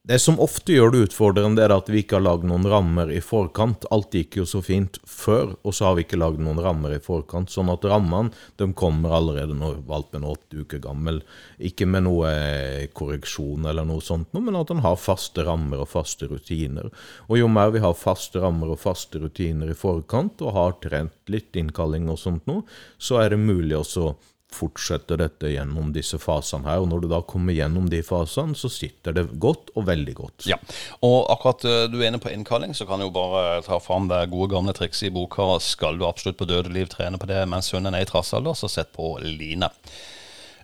Det 0.09 0.17
som 0.19 0.39
ofte 0.41 0.73
gjør 0.73 0.93
det 0.95 1.01
utfordrende, 1.05 1.61
er 1.61 1.73
at 1.75 1.89
vi 1.93 2.01
ikke 2.01 2.17
har 2.17 2.23
lagd 2.25 2.47
noen 2.49 2.65
rammer 2.65 3.11
i 3.13 3.19
forkant. 3.21 3.83
Alt 3.93 4.15
gikk 4.17 4.39
jo 4.39 4.47
så 4.49 4.63
fint 4.65 4.97
før, 5.05 5.51
og 5.61 5.75
så 5.77 5.85
har 5.85 5.99
vi 5.99 6.07
ikke 6.07 6.17
lagd 6.17 6.41
noen 6.41 6.63
rammer 6.65 6.95
i 6.97 7.01
forkant. 7.05 7.53
Sånn 7.53 7.69
at 7.69 7.85
rammene 7.85 8.33
kommer 8.73 9.13
allerede 9.19 9.53
når 9.59 9.83
valpen 9.91 10.25
er 10.25 10.33
åtte 10.33 10.63
uker 10.65 10.81
gammel. 10.87 11.21
Ikke 11.61 11.85
med 11.85 12.07
noe 12.07 12.31
eh, 12.33 12.87
korreksjon 12.97 13.69
eller 13.69 13.85
noe 13.85 14.01
sånt, 14.01 14.33
men 14.33 14.57
at 14.57 14.73
en 14.73 14.81
har 14.87 14.97
faste 14.97 15.45
rammer 15.45 15.85
og 15.85 15.93
faste 15.93 16.31
rutiner. 16.33 16.89
Og 17.29 17.43
jo 17.43 17.53
mer 17.53 17.77
vi 17.77 17.85
har 17.85 17.93
faste 17.93 18.41
rammer 18.41 18.73
og 18.73 18.81
faste 18.81 19.21
rutiner 19.21 19.69
i 19.69 19.77
forkant, 19.77 20.41
og 20.41 20.57
har 20.57 20.81
trent 20.89 21.19
litt 21.29 21.53
innkalling 21.53 22.09
og 22.09 22.17
sånt 22.25 22.49
noe, 22.49 22.65
så 22.97 23.21
er 23.21 23.37
det 23.37 23.43
mulig 23.45 23.77
også 23.77 24.15
fortsette 24.55 25.19
dette 25.21 25.51
gjennom 25.53 25.91
disse 25.93 26.19
fasene 26.21 26.69
her. 26.69 26.83
Og 26.83 26.89
når 26.91 27.05
du 27.05 27.09
da 27.13 27.21
kommer 27.29 27.57
gjennom 27.57 27.89
de 27.93 28.01
fasene, 28.07 28.57
så 28.59 28.71
sitter 28.73 29.17
det 29.17 29.27
godt 29.41 29.73
og 29.77 29.89
veldig 29.89 30.15
godt. 30.19 30.49
Ja, 30.51 30.59
og 31.05 31.29
akkurat 31.35 31.67
eh, 31.69 31.87
du 31.93 31.99
er 32.01 32.09
inne 32.11 32.23
på 32.23 32.33
innkalling, 32.33 32.75
så 32.77 32.89
kan 32.89 33.03
jeg 33.03 33.11
jo 33.11 33.17
bare 33.19 33.63
ta 33.67 33.81
fram 33.83 34.09
det 34.11 34.25
gode 34.33 34.53
gamle 34.55 34.75
trikset 34.77 35.11
i 35.11 35.15
boka. 35.15 35.51
Skal 35.65 36.01
du 36.01 36.07
absolutt 36.09 36.41
på 36.41 36.49
døde 36.49 36.73
liv 36.75 36.91
trene 36.93 37.21
på 37.21 37.29
det 37.31 37.43
mens 37.51 37.73
hunden 37.75 37.97
er 37.97 38.07
i 38.07 38.09
trassalder, 38.09 38.57
så 38.57 38.71
sett 38.73 38.95
på 38.97 39.17
line. 39.25 39.71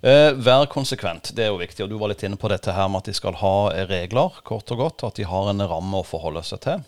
Eh, 0.05 0.31
vær 0.37 0.67
konsekvent, 0.69 1.33
det 1.37 1.47
er 1.47 1.53
jo 1.53 1.61
viktig. 1.61 1.85
Og 1.85 1.93
du 1.93 1.99
var 2.01 2.13
litt 2.13 2.25
inne 2.27 2.41
på 2.41 2.51
dette 2.53 2.75
her 2.77 2.91
med 2.93 3.05
at 3.05 3.13
de 3.13 3.17
skal 3.17 3.39
ha 3.41 3.57
regler, 3.89 4.43
kort 4.45 4.73
og 4.75 4.83
godt. 4.83 5.07
At 5.09 5.21
de 5.21 5.29
har 5.29 5.53
en 5.53 5.65
ramme 5.65 6.01
å 6.01 6.09
forholde 6.09 6.45
seg 6.45 6.65
til. 6.65 6.85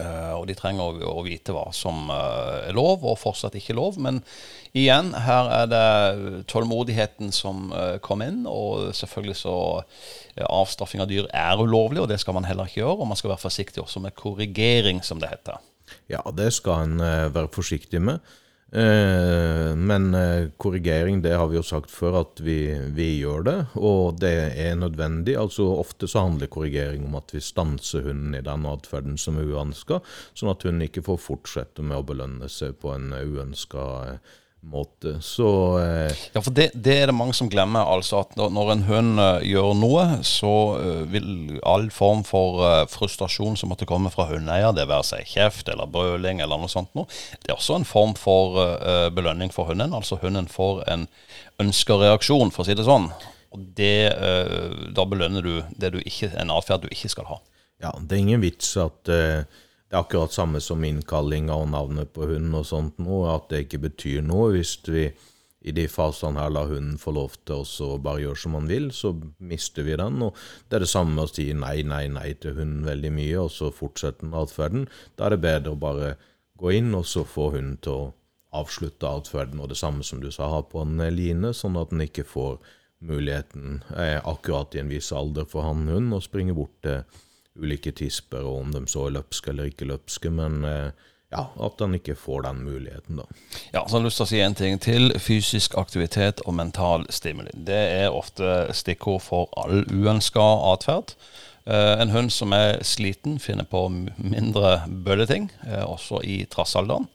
Eh, 0.00 0.32
og 0.36 0.46
de 0.48 0.56
trenger 0.58 0.82
å, 0.84 1.12
å 1.18 1.24
vite 1.26 1.54
hva 1.54 1.66
som 1.76 2.10
uh, 2.10 2.68
er 2.68 2.76
lov, 2.76 3.04
og 3.04 3.18
fortsatt 3.20 3.56
ikke 3.58 3.76
lov. 3.76 3.98
Men 4.02 4.20
igjen, 4.76 5.12
her 5.26 5.50
er 5.60 5.70
det 5.70 6.44
tålmodigheten 6.50 7.32
som 7.34 7.70
uh, 7.74 7.98
kom 8.04 8.24
inn. 8.24 8.44
Og 8.48 8.92
selvfølgelig 8.96 9.38
så 9.42 9.56
avstraffing 10.42 11.04
av 11.04 11.10
dyr 11.10 11.28
er 11.28 11.60
ulovlig, 11.60 12.02
og 12.02 12.10
det 12.12 12.20
skal 12.22 12.38
man 12.38 12.48
heller 12.48 12.70
ikke 12.70 12.82
gjøre. 12.82 13.00
Og 13.02 13.10
man 13.12 13.20
skal 13.20 13.34
være 13.34 13.44
forsiktig 13.44 13.84
også 13.84 14.04
med 14.04 14.16
korrigering, 14.18 15.02
som 15.04 15.20
det 15.22 15.32
heter. 15.32 15.60
Ja, 16.10 16.22
det 16.32 16.52
skal 16.56 16.86
en 16.86 17.02
være 17.34 17.50
forsiktig 17.52 18.00
med. 18.00 18.22
Eh, 18.72 19.76
men 19.76 20.14
eh, 20.14 20.48
korrigering, 20.56 21.22
det 21.22 21.34
har 21.36 21.50
vi 21.50 21.58
jo 21.58 21.64
sagt 21.66 21.90
før 21.92 22.22
at 22.22 22.40
vi, 22.40 22.56
vi 22.96 23.10
gjør 23.18 23.44
det, 23.44 23.56
og 23.76 24.20
det 24.22 24.32
er 24.64 24.78
nødvendig. 24.80 25.36
Altså 25.36 25.66
Ofte 25.76 26.08
så 26.08 26.24
handler 26.24 26.48
korrigering 26.52 27.04
om 27.04 27.18
at 27.20 27.34
vi 27.36 27.42
stanser 27.44 28.06
hunden 28.08 28.38
i 28.38 28.44
den 28.44 28.64
atferden 28.68 29.18
som 29.20 29.36
er 29.36 29.50
uønska, 29.52 30.00
sånn 30.32 30.54
at 30.54 30.64
hunden 30.64 30.86
ikke 30.88 31.04
får 31.04 31.20
fortsette 31.20 31.84
med 31.84 32.00
å 32.00 32.06
belønne 32.14 32.48
seg 32.52 32.78
på 32.80 32.94
en 32.96 33.12
uønska 33.12 33.88
måte. 33.92 34.38
Så 35.20 35.78
eh, 35.80 36.12
Ja, 36.32 36.40
for 36.40 36.54
det, 36.54 36.68
det 36.74 36.94
er 36.94 37.10
det 37.10 37.16
mange 37.18 37.34
som 37.34 37.48
glemmer. 37.50 37.82
altså 37.82 38.20
at 38.22 38.36
Når, 38.38 38.70
en 38.72 38.84
hund 38.86 39.20
eh, 39.20 39.46
gjør 39.50 39.72
noe, 39.74 40.04
så 40.26 40.52
eh, 40.78 41.02
vil 41.10 41.58
all 41.66 41.88
form 41.90 42.22
for 42.26 42.62
eh, 42.68 42.84
frustrasjon 42.90 43.58
som 43.58 43.72
måtte 43.74 43.88
komme 43.90 44.12
fra 44.14 44.28
hundeeier, 44.30 44.70
det 44.76 44.86
være 44.90 45.08
seg 45.10 45.28
kjeft 45.34 45.68
eller 45.72 45.90
brøling 45.90 46.40
eller 46.44 46.62
noe 46.62 46.70
sånt 46.70 46.94
noe, 46.94 47.10
det 47.42 47.50
er 47.50 47.58
også 47.58 47.80
en 47.80 47.88
form 47.88 48.14
for 48.18 48.58
uh, 48.60 49.08
belønning 49.14 49.50
for 49.54 49.66
hunden. 49.70 49.94
Altså 49.96 50.20
hunden 50.22 50.46
får 50.50 50.84
en 50.92 51.08
ønska 51.62 51.98
reaksjon, 51.98 52.54
for 52.54 52.62
å 52.62 52.68
si 52.68 52.78
det 52.78 52.86
sånn. 52.86 53.10
Og 53.52 53.64
det, 53.76 54.12
uh, 54.14 54.92
da 54.94 55.06
belønner 55.08 55.42
du, 55.44 55.56
det 55.74 55.92
du 55.96 55.98
ikke, 56.04 56.30
en 56.38 56.54
atferd 56.54 56.86
du 56.86 56.92
ikke 56.92 57.10
skal 57.12 57.28
ha. 57.32 57.42
Ja, 57.82 57.90
det 57.98 58.14
er 58.14 58.22
ingen 58.22 58.42
vits 58.44 58.76
at 58.78 59.10
eh, 59.10 59.42
det 59.92 59.98
er 59.98 60.06
akkurat 60.06 60.32
samme 60.32 60.60
som 60.64 60.84
innkallinga 60.88 61.52
og 61.52 61.66
navnet 61.68 62.14
på 62.16 62.24
hunden 62.24 62.54
og 62.56 62.64
sånt 62.64 62.96
noe, 63.04 63.34
at 63.34 63.50
det 63.50 63.66
ikke 63.66 63.82
betyr 63.82 64.22
noe. 64.24 64.54
Hvis 64.54 64.78
vi 64.86 65.02
i 65.68 65.72
de 65.76 65.82
fasene 65.84 66.40
her 66.40 66.54
lar 66.54 66.70
hunden 66.70 66.94
få 66.96 67.12
lov 67.12 67.34
til 67.44 67.58
oss 67.60 67.74
å 67.84 67.98
bare 68.00 68.22
gjøre 68.22 68.40
som 68.40 68.54
han 68.56 68.70
vil, 68.70 68.86
så 68.96 69.10
mister 69.36 69.84
vi 69.84 69.98
den. 70.00 70.22
Og 70.24 70.38
det 70.64 70.78
er 70.78 70.86
det 70.86 70.88
samme 70.88 71.12
med 71.12 71.26
å 71.26 71.28
si 71.28 71.44
nei, 71.52 71.82
nei, 71.84 72.06
nei 72.08 72.30
til 72.40 72.56
hunden 72.56 72.86
veldig 72.88 73.10
mye, 73.18 73.42
og 73.42 73.52
så 73.52 73.68
fortsette 73.68 74.24
den 74.24 74.32
atferden. 74.40 74.86
Da 75.20 75.26
er 75.26 75.36
det 75.36 75.42
bedre 75.44 75.74
å 75.74 75.80
bare 75.82 76.08
gå 76.56 76.72
inn 76.78 76.88
og 76.96 77.04
så 77.10 77.26
få 77.28 77.50
hunden 77.58 77.76
til 77.84 77.92
å 77.92 78.06
avslutte 78.62 79.10
atferden. 79.10 79.60
Og 79.60 79.74
det 79.74 79.76
samme 79.82 80.06
som 80.08 80.22
du 80.24 80.30
sa, 80.32 80.48
ha 80.54 80.62
på 80.64 80.86
en 80.86 81.04
line, 81.12 81.52
sånn 81.52 81.76
at 81.76 81.92
den 81.92 82.06
ikke 82.06 82.24
får 82.30 82.62
muligheten 83.04 83.82
eh, 83.92 84.16
akkurat 84.24 84.72
i 84.72 84.80
en 84.80 84.88
viss 84.88 85.12
alder 85.12 85.44
for 85.52 85.68
hann-hund 85.68 86.16
å 86.16 86.22
springe 86.24 86.56
bort 86.56 86.80
til 86.80 87.02
ulike 87.58 87.92
tisper, 87.92 88.44
og 88.46 88.60
om 88.60 88.72
de 88.74 88.84
så 88.88 89.06
er 89.08 89.16
løpske 89.18 89.52
eller 89.52 89.70
ikke 89.70 89.88
løpske, 89.90 90.30
men 90.32 90.64
eh, 90.64 91.08
ja, 91.32 91.46
at 91.64 91.80
han 91.80 91.96
ikke 91.96 92.16
får 92.18 92.42
den 92.46 92.64
muligheten, 92.66 93.20
da. 93.22 93.24
Ja, 93.72 93.84
så 93.86 93.96
har 93.96 94.02
jeg 94.02 94.08
lyst 94.10 94.20
til 94.20 94.26
å 94.26 94.32
si 94.32 94.42
en 94.44 94.58
ting 94.58 94.80
til. 94.84 95.14
Fysisk 95.20 95.76
aktivitet 95.80 96.42
og 96.44 96.56
mental 96.58 97.06
stimuli. 97.12 97.54
Det 97.56 97.80
er 98.02 98.12
ofte 98.12 98.66
stikkord 98.76 99.24
for 99.24 99.48
all 99.60 99.86
uønska 99.88 100.44
atferd. 100.74 101.16
Eh, 101.64 101.94
en 102.02 102.12
hund 102.12 102.32
som 102.34 102.52
er 102.56 102.82
sliten, 102.84 103.38
finner 103.40 103.64
på 103.68 103.86
mindre 104.16 104.82
bølleting, 104.88 105.48
eh, 105.66 105.84
også 105.86 106.20
i 106.24 106.42
trassalderen. 106.52 107.08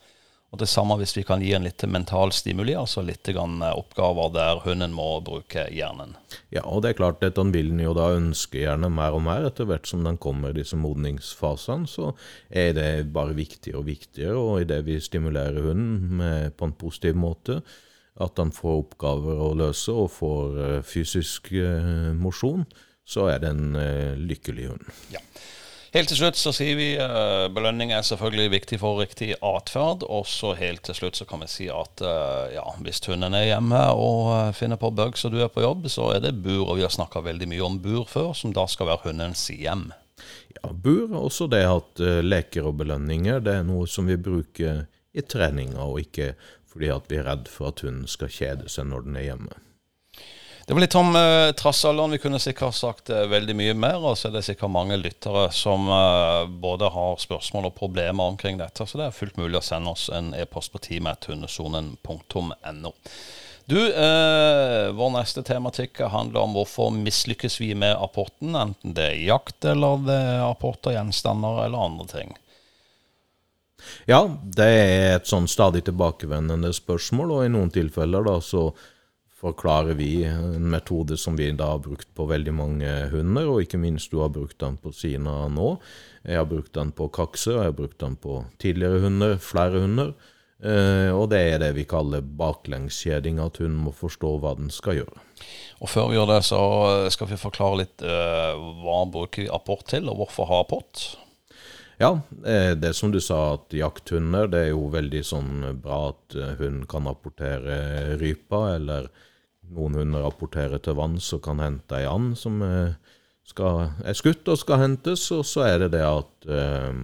Og 0.47 0.61
det 0.61 0.69
samme 0.71 0.95
hvis 0.95 1.11
vi 1.17 1.25
kan 1.27 1.41
gi 1.43 1.49
en 1.57 1.65
litt 1.67 1.83
mental 1.91 2.31
stimuli, 2.31 2.71
altså 2.77 3.01
litt 3.03 3.27
eh, 3.27 3.39
oppgaver 3.67 4.31
der 4.31 4.61
hunden 4.63 4.93
må 4.95 5.19
bruke 5.25 5.65
hjernen. 5.75 6.15
Ja, 6.55 6.63
og 6.63 6.85
det 6.85 6.93
er 6.93 6.99
klart, 7.01 7.25
at 7.25 7.35
den 7.35 7.51
vil 7.51 7.73
jo 7.83 7.91
da 7.97 8.13
ønske 8.15 8.61
gjerne 8.61 8.89
mer 8.93 9.17
og 9.17 9.25
mer 9.27 9.49
etter 9.49 9.67
hvert 9.67 9.89
som 9.89 10.05
den 10.07 10.19
kommer 10.23 10.55
i 10.55 10.59
disse 10.61 10.79
modningsfasene. 10.79 11.89
Så 11.91 12.13
er 12.47 12.71
det 12.77 12.87
bare 13.15 13.35
viktigere 13.35 13.81
og 13.81 13.89
viktigere, 13.89 14.39
og 14.39 14.63
idet 14.63 14.85
vi 14.87 15.01
stimulerer 15.03 15.67
hunden 15.67 16.15
med, 16.21 16.55
på 16.55 16.71
en 16.71 16.77
positiv 16.79 17.19
måte, 17.19 17.59
at 18.17 18.39
han 18.39 18.55
får 18.55 18.81
oppgaver 18.85 19.43
å 19.43 19.51
løse 19.59 19.91
og 19.91 20.13
får 20.15 20.61
eh, 20.63 20.79
fysisk 20.87 21.51
eh, 21.59 22.13
mosjon, 22.15 22.63
så 23.07 23.27
er 23.31 23.43
det 23.43 23.51
en 23.53 23.77
lykkelig 24.19 24.65
hund. 24.67 24.87
Ja. 25.13 25.21
Helt 25.93 26.09
til 26.11 26.19
slutt 26.19 26.39
så 26.39 26.51
sier 26.55 26.75
vi 26.75 26.87
uh, 26.99 27.47
belønning 27.53 27.93
er 27.95 28.03
selvfølgelig 28.03 28.51
viktig 28.51 28.79
for 28.81 28.99
riktig 28.99 29.29
atferd. 29.45 30.03
Og 30.03 30.27
så 30.27 30.51
helt 30.59 30.83
til 30.87 30.97
slutt 30.97 31.19
så 31.19 31.27
kan 31.29 31.43
vi 31.43 31.49
si 31.51 31.69
at 31.71 32.03
uh, 32.03 32.49
ja, 32.51 32.65
hvis 32.83 32.99
hunden 33.07 33.37
er 33.37 33.47
hjemme 33.53 33.79
og 33.95 34.19
uh, 34.33 34.51
finner 34.57 34.79
på 34.81 34.91
bugs 34.95 35.23
og 35.27 35.35
du 35.35 35.39
er 35.43 35.53
på 35.53 35.63
jobb, 35.63 35.87
så 35.91 36.11
er 36.17 36.25
det 36.25 36.35
bur. 36.43 36.65
Og 36.65 36.79
vi 36.79 36.85
har 36.85 36.93
snakka 36.93 37.23
veldig 37.25 37.47
mye 37.53 37.63
om 37.65 37.79
bur 37.83 38.03
før, 38.09 38.33
som 38.35 38.55
da 38.55 38.67
skal 38.67 38.91
være 38.91 39.07
hundens 39.07 39.47
hjem. 39.53 39.87
Ja, 40.57 40.73
bur, 40.73 41.13
også 41.15 41.47
det 41.51 41.63
at 41.69 42.03
uh, 42.03 42.19
leker 42.25 42.67
og 42.67 42.81
belønninger, 42.81 43.39
det 43.45 43.59
er 43.59 43.67
noe 43.67 43.87
som 43.87 44.09
vi 44.11 44.19
bruker 44.19 44.85
i 45.17 45.23
treninga, 45.23 45.81
og 45.87 46.01
ikke 46.03 46.33
fordi 46.67 46.91
at 46.93 47.07
vi 47.09 47.21
er 47.21 47.25
redd 47.29 47.47
for 47.49 47.71
at 47.71 47.81
hunden 47.85 48.09
skal 48.11 48.29
kjede 48.29 48.67
seg 48.69 48.89
når 48.91 49.07
den 49.07 49.17
er 49.17 49.31
hjemme. 49.31 49.55
Det 50.67 50.73
var 50.73 50.81
litt 50.83 50.95
om 50.99 51.15
eh, 51.15 51.51
trassalderen. 51.55 52.11
Vi 52.11 52.17
kunne 52.19 52.39
sikkert 52.43 52.75
sagt 52.75 53.07
eh, 53.09 53.23
veldig 53.31 53.53
mye 53.55 53.73
mer. 53.73 54.03
Og 54.03 54.17
så 54.19 54.27
er 54.27 54.33
det 54.35 54.43
sikkert 54.43 54.75
mange 54.75 54.97
lyttere 54.99 55.45
som 55.55 55.87
eh, 55.87 56.43
både 56.59 56.89
har 56.91 57.15
spørsmål 57.23 57.69
og 57.69 57.75
problemer 57.77 58.33
omkring 58.33 58.59
dette. 58.59 58.83
Så 58.83 58.99
det 58.99 59.05
er 59.05 59.15
fullt 59.15 59.39
mulig 59.39 59.61
å 59.61 59.63
sende 59.63 59.93
oss 59.95 60.09
en 60.11 60.33
e-post 60.35 60.73
på 60.73 60.81
teamet.hundesonen.no. 60.83 62.91
Du, 63.71 63.79
eh, 63.79 64.91
vår 64.99 65.11
neste 65.15 65.39
tematikk 65.47 66.03
handler 66.11 66.43
om 66.43 66.51
hvorfor 66.59 66.91
mislykkes 66.99 67.55
vi 67.63 67.71
med 67.71 67.95
apporten, 67.95 68.51
enten 68.59 68.91
det 68.99 69.07
er 69.13 69.23
jakt 69.23 69.63
eller 69.71 70.03
det 70.03 70.19
er 70.19 70.43
apporter, 70.49 70.91
gjenstander 70.95 71.63
eller 71.63 71.79
andre 71.79 72.05
ting. 72.11 72.35
Ja, 74.03 74.27
det 74.43 74.67
er 74.67 75.15
et 75.15 75.31
sånn 75.31 75.47
stadig 75.47 75.87
tilbakevendende 75.87 76.75
spørsmål, 76.75 77.31
og 77.37 77.47
i 77.47 77.55
noen 77.55 77.71
tilfeller 77.71 78.27
da 78.27 78.35
så 78.43 78.75
forklarer 79.37 79.93
vi 79.93 80.23
en 80.25 80.69
metode 80.71 81.17
som 81.17 81.35
vi 81.37 81.51
da 81.53 81.73
har 81.75 81.83
brukt 81.85 82.09
på 82.17 82.25
veldig 82.29 82.53
mange 82.57 82.93
hunder, 83.11 83.51
og 83.51 83.61
ikke 83.65 83.79
minst 83.81 84.11
du 84.11 84.21
har 84.23 84.33
brukt 84.33 84.57
den 84.63 84.79
på 84.81 84.93
Sina 84.95 85.43
nå. 85.53 85.75
Jeg 86.25 86.41
har 86.41 86.49
brukt 86.49 86.73
den 86.75 86.91
på 86.95 87.09
kakse, 87.13 87.53
og 87.53 87.61
jeg 87.61 87.71
har 87.71 87.77
brukt 87.77 87.99
den 88.01 88.17
på 88.17 88.41
tidligere 88.61 89.03
hunder, 89.05 89.37
flere 89.41 89.83
hunder. 89.85 90.15
Uh, 90.57 91.13
og 91.13 91.27
det 91.29 91.43
er 91.51 91.59
det 91.61 91.75
vi 91.77 91.85
kaller 91.85 92.25
baklengskjeding, 92.25 93.37
at 93.43 93.59
hun 93.61 93.75
må 93.77 93.93
forstå 93.93 94.31
hva 94.41 94.55
den 94.57 94.73
skal 94.73 95.03
gjøre. 95.03 95.21
Og 95.85 95.91
før 95.91 96.09
vi 96.09 96.17
gjør 96.17 96.31
det, 96.31 96.41
så 96.47 96.61
skal 97.13 97.29
vi 97.29 97.37
forklare 97.37 97.83
litt 97.83 98.01
uh, 98.01 98.57
hva 98.81 99.03
bruker 99.13 99.45
vi 99.45 99.51
apport 99.53 99.85
til, 99.93 100.09
og 100.09 100.23
hvorfor 100.23 100.49
ha 100.49 100.63
apport. 100.65 101.05
Ja, 101.97 102.11
eh, 102.45 102.75
det 102.77 102.93
som 102.93 103.11
du 103.11 103.19
sa, 103.21 103.55
at 103.55 103.73
jakthunder 103.73 104.49
det 104.51 104.67
er 104.67 104.73
jo 104.75 104.87
veldig 104.93 105.23
sånn 105.25 105.53
bra 105.81 106.11
at 106.11 106.35
hund 106.37 106.59
hunden 106.59 106.89
kan 106.89 107.09
apportere 107.09 108.17
rypa, 108.21 108.75
eller 108.75 109.09
noen 109.73 109.97
hunder 109.99 110.25
rapporterer 110.27 110.81
til 110.83 110.97
vanns 110.99 111.31
og 111.35 111.43
kan 111.47 111.59
hente 111.59 111.97
ei 111.97 112.05
and 112.07 112.37
som 112.39 112.61
eh, 112.63 112.93
skal, 113.47 113.89
er 114.03 114.17
skutt 114.17 114.47
og 114.51 114.59
skal 114.61 114.83
hentes, 114.83 115.29
og 115.35 115.45
så 115.47 115.65
er 115.67 115.79
det 115.85 115.93
det 115.95 116.03
at 116.05 116.47
eh, 116.51 117.01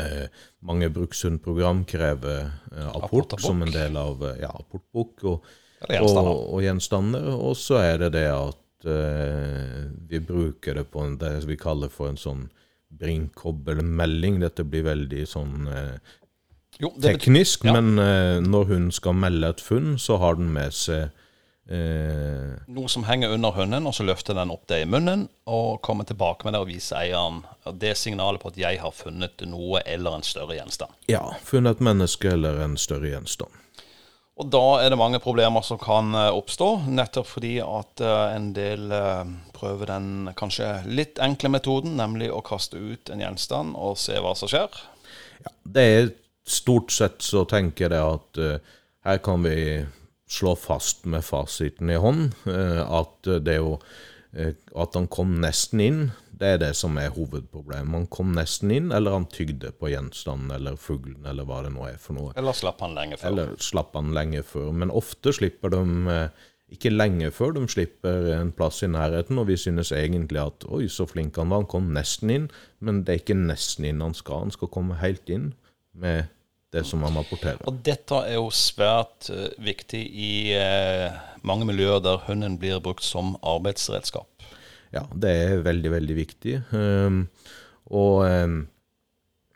eh, 0.00 0.26
mange 0.66 0.90
brukshundprogram 0.92 1.84
krever 1.88 2.50
eh, 2.72 2.88
apport 2.90 3.36
som 3.40 3.62
en 3.62 3.72
del 3.74 3.98
av 4.00 4.24
eh, 4.30 4.40
ja, 4.44 4.52
apportbok 4.52 5.26
og, 5.30 5.50
gjenstander. 5.88 6.32
og, 6.32 6.42
og 6.54 6.64
gjenstander. 6.64 7.28
Og 7.36 7.54
så 7.58 7.80
er 7.82 8.00
det 8.04 8.14
det 8.16 8.26
at 8.32 8.88
eh, 8.88 9.84
vi 10.10 10.22
bruker 10.24 10.80
det 10.80 10.88
på 10.92 11.04
en, 11.04 11.18
det 11.20 11.38
vi 11.48 11.58
kaller 11.60 11.92
for 11.92 12.12
en 12.12 12.20
sånn 12.20 12.48
brinkkobbelmelding. 12.90 14.40
Dette 14.42 14.66
blir 14.66 14.86
veldig 14.88 15.24
sånn 15.28 15.70
eh, 15.70 15.96
Jo, 16.80 16.92
teknisk, 17.02 17.64
ja. 17.68 17.76
men 17.78 17.98
eh, 18.02 18.38
når 18.44 18.70
hun 18.74 18.90
skal 18.94 19.16
melde 19.18 19.52
et 19.54 19.64
funn, 19.64 19.96
så 19.98 20.18
har 20.22 20.38
den 20.40 20.50
med 20.54 20.74
seg 20.74 21.08
eh, 21.70 22.56
noe 22.72 22.90
som 22.90 23.06
henger 23.08 23.34
under 23.36 23.54
hunden, 23.56 23.86
og 23.86 23.94
så 23.96 24.06
løfter 24.06 24.36
den 24.38 24.52
opp 24.52 24.66
det 24.70 24.82
i 24.84 24.88
munnen 24.90 25.28
og 25.50 25.80
kommer 25.86 26.08
tilbake 26.08 26.46
med 26.46 26.56
det 26.56 26.62
og 26.64 26.70
viser 26.70 27.02
eieren 27.02 27.42
det 27.80 27.94
signalet 28.00 28.42
på 28.42 28.52
at 28.52 28.60
jeg 28.60 28.80
har 28.82 28.94
funnet 28.96 29.46
noe 29.48 29.82
eller 29.86 30.18
en 30.18 30.26
større 30.26 30.58
gjenstand. 30.58 30.96
Ja, 31.10 31.24
funnet 31.46 31.78
et 31.78 31.88
menneske 31.90 32.34
eller 32.34 32.62
en 32.64 32.78
større 32.80 33.12
gjenstand. 33.12 33.59
Og 34.40 34.48
da 34.48 34.64
er 34.80 34.88
det 34.88 34.96
mange 34.96 35.20
problemer 35.20 35.64
som 35.66 35.76
kan 35.80 36.14
eh, 36.16 36.30
oppstå, 36.32 36.70
nettopp 36.88 37.28
fordi 37.28 37.58
at 37.60 38.00
eh, 38.00 38.36
en 38.38 38.50
del 38.56 38.88
eh, 38.96 39.32
prøver 39.52 39.90
den 39.92 40.30
kanskje 40.38 40.70
litt 40.88 41.20
enkle 41.20 41.50
metoden, 41.52 41.98
nemlig 42.00 42.30
å 42.32 42.40
kaste 42.44 42.80
ut 42.80 43.12
en 43.12 43.20
gjenstand 43.20 43.76
og 43.76 43.98
se 44.00 44.16
hva 44.16 44.32
som 44.38 44.48
skjer. 44.48 44.80
Det 45.68 45.84
er 45.84 46.12
stort 46.48 46.94
sett 46.94 47.20
så 47.24 47.44
tenker 47.48 47.92
jeg 47.92 48.00
at 48.16 48.40
uh, 48.40 48.76
her 49.06 49.20
kan 49.22 49.44
vi 49.44 49.84
slå 50.30 50.54
fast 50.58 51.04
med 51.08 51.24
fasiten 51.24 51.92
i 51.92 51.98
hånd 52.00 52.32
uh, 52.48 52.80
at 53.00 53.28
det 53.44 53.58
jo 53.60 53.76
uh, 53.76 54.50
at 54.50 54.96
han 54.98 55.08
kom 55.12 55.36
nesten 55.44 55.84
inn, 55.84 56.02
det 56.40 56.50
er 56.54 56.60
det 56.62 56.70
som 56.78 56.96
er 56.96 57.12
hovedproblemet. 57.12 57.92
Han 57.92 58.06
kom 58.12 58.30
nesten 58.36 58.72
inn, 58.72 58.88
eller 58.96 59.12
han 59.18 59.26
tygde 59.28 59.74
på 59.76 59.90
gjenstanden 59.92 60.54
eller 60.56 60.78
fuglen 60.80 61.26
eller 61.28 61.44
hva 61.48 61.60
det 61.66 61.74
nå 61.74 61.84
er 61.90 61.98
for 62.00 62.16
noe. 62.16 62.32
Eller 62.40 62.56
slapp 62.56 62.80
han 62.80 62.96
lenge 62.96 63.18
før. 63.20 63.28
Eller 63.28 63.52
slapp 63.60 63.98
han 63.98 64.14
lenge 64.16 64.40
før. 64.46 64.70
Men 64.72 64.94
ofte 64.96 65.34
slipper 65.36 65.74
de 65.74 65.82
eh, 66.14 66.48
ikke 66.74 66.92
lenge 66.94 67.30
før, 67.34 67.54
de 67.56 67.66
slipper 67.68 68.30
en 68.36 68.52
plass 68.56 68.80
i 68.86 68.90
nærheten, 68.90 69.38
og 69.42 69.48
vi 69.50 69.58
synes 69.58 69.90
egentlig 69.92 70.40
at 70.42 70.66
oi, 70.70 70.84
så 70.88 71.06
flink 71.10 71.36
han 71.40 71.50
var, 71.50 71.64
han 71.64 71.70
kom 71.70 71.90
nesten 71.94 72.30
inn, 72.32 72.50
men 72.78 73.02
det 73.04 73.14
er 73.14 73.24
ikke 73.24 73.38
nesten 73.38 73.88
inn 73.88 74.04
han 74.04 74.14
skal, 74.16 74.46
han 74.46 74.54
skal 74.54 74.70
komme 74.72 75.00
helt 75.02 75.32
inn 75.32 75.50
med 75.92 76.30
det 76.70 76.84
som 76.86 77.02
han 77.02 77.18
rapporterer. 77.18 77.58
Og 77.66 77.82
dette 77.84 78.22
er 78.22 78.38
jo 78.38 78.46
svært 78.54 79.28
eh, 79.34 79.50
viktig 79.60 80.00
i 80.06 80.32
eh, 80.54 81.18
mange 81.42 81.66
miljøer 81.66 82.02
der 82.04 82.22
hunden 82.28 82.56
blir 82.62 82.78
brukt 82.82 83.04
som 83.04 83.34
arbeidsredskap. 83.42 84.28
Ja, 84.94 85.04
det 85.14 85.30
er 85.30 85.64
veldig, 85.66 85.90
veldig 85.94 86.16
viktig. 86.18 86.56
Um, 86.74 87.22
og 87.94 88.24
um, 88.26 88.56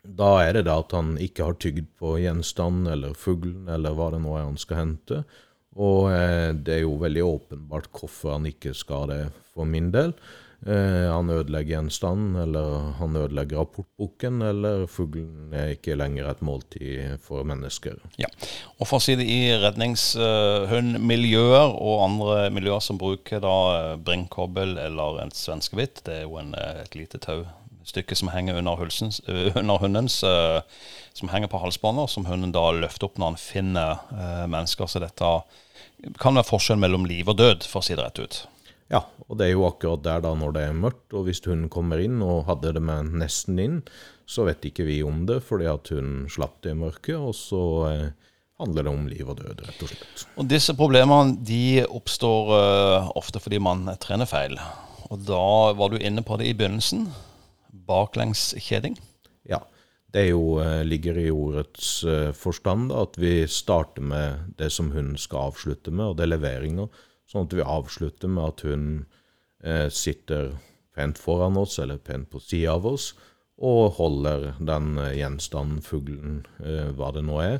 da 0.05 0.29
er 0.45 0.55
det 0.55 0.65
da 0.67 0.77
at 0.83 0.95
han 0.95 1.15
ikke 1.21 1.49
har 1.49 1.57
tygd 1.59 1.89
på 1.99 2.15
gjenstanden 2.21 2.87
eller 2.91 3.17
fuglen 3.19 3.67
eller 3.71 3.97
hva 3.97 4.11
det 4.13 4.21
nå 4.23 4.37
er 4.37 4.47
han 4.47 4.59
skal 4.61 4.81
hente. 4.83 5.23
Og 5.75 6.07
uh, 6.13 6.51
det 6.55 6.77
er 6.77 6.83
jo 6.85 6.95
veldig 7.01 7.25
åpenbart 7.27 7.91
hvorfor 7.91 8.37
han 8.37 8.47
ikke 8.49 8.75
skal 8.77 9.11
det, 9.11 9.21
for 9.51 9.67
min 9.67 9.91
del. 9.95 10.15
Eh, 10.65 11.11
han 11.11 11.29
ødelegger 11.29 11.75
gjenstanden, 11.75 12.35
eller 12.41 12.93
han 12.97 13.15
ødelegger 13.19 13.59
rapportboken, 13.61 14.41
eller 14.41 14.87
fuglen 14.89 15.53
er 15.53 15.75
ikke 15.75 15.95
lenger 15.99 16.29
et 16.31 16.41
måltid 16.45 17.19
for 17.21 17.43
mennesker. 17.45 17.93
Ja, 18.21 18.27
og 18.79 18.87
for 18.89 18.97
å 18.97 19.01
si 19.03 19.15
det 19.19 19.27
i 19.29 19.53
redningshundmiljøer 19.61 21.69
og 21.75 22.03
andre 22.07 22.49
miljøer 22.55 22.81
som 22.81 22.97
bruker 23.01 23.39
da 23.43 23.57
brennkobbel 24.01 24.77
eller 24.81 25.21
en 25.21 25.31
svenskebitt, 25.35 26.01
det 26.07 26.13
er 26.21 26.25
jo 26.25 26.37
en, 26.41 26.55
eh, 26.57 26.81
et 26.81 26.95
lite 26.97 27.17
taustykke 27.21 28.15
som 28.17 28.29
henger 28.33 28.57
under, 28.57 28.75
hulsens, 28.81 29.21
eh, 29.27 29.53
under 29.61 29.77
hundens, 29.77 30.23
eh, 30.23 30.61
som 31.13 31.29
henger 31.29 31.47
på 31.47 31.61
halsbåndet, 31.61 32.09
som 32.09 32.25
hunden 32.25 32.51
da 32.55 32.71
løfter 32.71 33.05
opp 33.05 33.17
når 33.21 33.25
han 33.35 33.37
finner 33.37 33.91
eh, 34.17 34.47
mennesker. 34.47 34.87
Så 34.89 34.99
dette 35.03 35.43
kan 36.17 36.35
være 36.35 36.49
forskjell 36.49 36.79
mellom 36.81 37.05
liv 37.05 37.29
og 37.29 37.37
død, 37.37 37.63
for 37.69 37.79
å 37.79 37.83
si 37.85 37.93
det 37.93 38.03
rett 38.03 38.19
ut. 38.19 38.47
Ja, 38.93 39.01
og 39.25 39.39
det 39.39 39.47
er 39.47 39.55
jo 39.55 39.65
akkurat 39.65 40.03
der 40.05 40.21
da 40.21 40.35
når 40.37 40.53
det 40.53 40.63
er 40.67 40.77
mørkt, 40.77 41.13
og 41.17 41.25
hvis 41.25 41.41
hunden 41.47 41.71
kommer 41.73 42.01
inn 42.01 42.19
og 42.21 42.45
hadde 42.49 42.75
det 42.77 42.83
med 42.85 43.15
nesten 43.17 43.57
inn, 43.61 43.79
så 44.29 44.45
vet 44.45 44.65
ikke 44.69 44.85
vi 44.85 44.99
om 45.05 45.23
det, 45.29 45.39
fordi 45.45 45.65
at 45.69 45.89
hun 45.93 46.27
slapp 46.29 46.59
det 46.65 46.75
i 46.75 46.77
mørket, 46.77 47.17
og 47.17 47.33
så 47.37 47.63
eh, 47.89 48.31
handler 48.61 48.85
det 48.85 48.93
om 48.93 49.07
liv 49.09 49.29
og 49.29 49.39
død, 49.41 49.63
rett 49.65 49.83
og 49.83 49.91
slett. 49.91 50.25
Og 50.37 50.49
disse 50.49 50.75
problemene 50.77 51.37
de 51.45 51.85
oppstår 51.85 52.51
uh, 52.53 53.09
ofte 53.17 53.41
fordi 53.43 53.59
man 53.61 53.87
trener 54.01 54.29
feil. 54.29 54.57
Og 55.09 55.21
da 55.27 55.73
var 55.77 55.91
du 55.91 55.99
inne 55.99 56.23
på 56.25 56.37
det 56.41 56.49
i 56.49 56.55
begynnelsen. 56.57 57.07
Baklengskjeding. 57.85 58.95
Ja, 59.49 59.59
det 60.13 60.23
er 60.23 60.31
jo, 60.31 60.55
eh, 60.63 60.85
ligger 60.87 61.19
i 61.19 61.27
ordets 61.33 61.99
uh, 62.07 62.31
forstand 62.37 62.89
da, 62.93 63.03
at 63.05 63.19
vi 63.21 63.43
starter 63.51 64.05
med 64.13 64.55
det 64.61 64.71
som 64.73 64.93
hun 64.95 65.13
skal 65.19 65.51
avslutte 65.51 65.91
med, 65.93 66.13
og 66.13 66.17
det 66.17 66.25
er 66.25 66.33
leveringer. 66.37 67.03
Sånn 67.31 67.47
at 67.47 67.53
vi 67.57 67.61
avslutter 67.65 68.29
med 68.29 68.43
at 68.51 68.65
hun 68.67 68.83
eh, 69.63 69.87
sitter 69.89 70.51
pent 70.95 71.17
foran 71.19 71.57
oss, 71.57 71.79
eller 71.81 71.97
pent 71.97 72.29
på 72.31 72.39
sida 72.39 72.75
av 72.77 72.85
oss, 72.87 73.13
og 73.57 73.95
holder 73.97 74.53
den 74.59 74.97
eh, 75.01 75.13
gjenstanden, 75.21 75.81
fuglen, 75.83 76.45
eh, 76.63 76.91
hva 76.95 77.09
det 77.15 77.23
nå 77.25 77.39
er, 77.43 77.57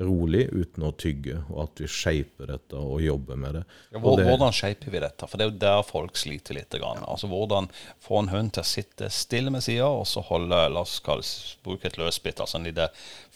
rolig 0.00 0.46
uten 0.56 0.84
å 0.86 0.92
tygge, 0.96 1.42
og 1.50 1.58
at 1.66 1.80
vi 1.82 1.88
shaper 1.90 2.48
dette 2.54 2.78
og 2.78 3.02
jobber 3.04 3.36
med 3.36 3.58
det. 3.58 3.62
Ja, 3.92 3.98
hvor, 4.00 4.14
det- 4.16 4.24
Hvordan 4.30 4.54
shaper 4.56 4.94
vi 4.94 5.00
dette? 5.02 5.26
For 5.28 5.36
det 5.36 5.44
er 5.44 5.50
jo 5.50 5.58
der 5.60 5.82
folk 5.84 6.16
sliter 6.16 6.56
litt. 6.56 6.70
Grann. 6.72 7.02
Altså 7.04 7.28
Hvordan 7.28 7.66
få 8.00 8.22
en 8.22 8.30
hund 8.32 8.52
til 8.56 8.62
å 8.62 8.70
sitte 8.70 9.10
stille 9.12 9.50
med 9.52 9.60
sida, 9.66 9.90
og 9.90 10.06
så 10.08 10.22
holde 10.24 10.62
La 10.72 10.80
oss 10.86 11.00
kalle, 11.04 11.26
bruke 11.66 11.90
et 11.90 11.98
løsbitt, 12.00 12.40
altså 12.40 12.56
en 12.62 12.64
liten 12.70 12.88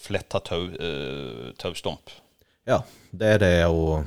fletta 0.06 0.40
taustump? 1.60 2.08
eh. 2.14 2.20
Ja, 2.72 2.78
det 3.12 3.34
er 3.34 3.38
det 3.42 3.54
å 3.68 4.04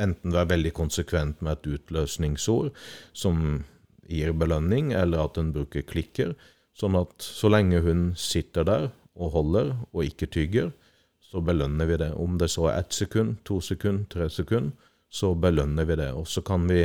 enten 0.00 0.34
være 0.34 0.52
veldig 0.54 0.72
konsekvent 0.76 1.42
med 1.44 1.58
et 1.58 1.68
utløsningsord 1.76 2.72
som 3.16 3.64
gir 4.06 4.32
belønning, 4.36 4.92
eller 4.94 5.24
at 5.24 5.38
en 5.40 5.52
bruker 5.54 5.86
klikker. 5.86 6.34
Sånn 6.76 6.98
at 6.98 7.14
så 7.24 7.50
lenge 7.50 7.80
hun 7.84 8.10
sitter 8.20 8.66
der 8.68 8.90
og 9.16 9.32
holder 9.32 9.72
og 9.92 10.04
ikke 10.04 10.28
tygger, 10.28 10.70
så 11.24 11.40
belønner 11.42 11.88
vi 11.88 11.98
det. 12.00 12.12
Om 12.14 12.36
det 12.38 12.50
så 12.52 12.68
er 12.70 12.82
ett 12.82 12.94
sekund, 12.94 13.40
to 13.48 13.58
sekund, 13.64 14.06
tre 14.12 14.28
sekund, 14.30 14.76
så 15.08 15.32
belønner 15.34 15.88
vi 15.88 15.96
det. 15.98 16.12
Og 16.14 16.28
så 16.28 16.44
kan 16.46 16.68
vi 16.68 16.84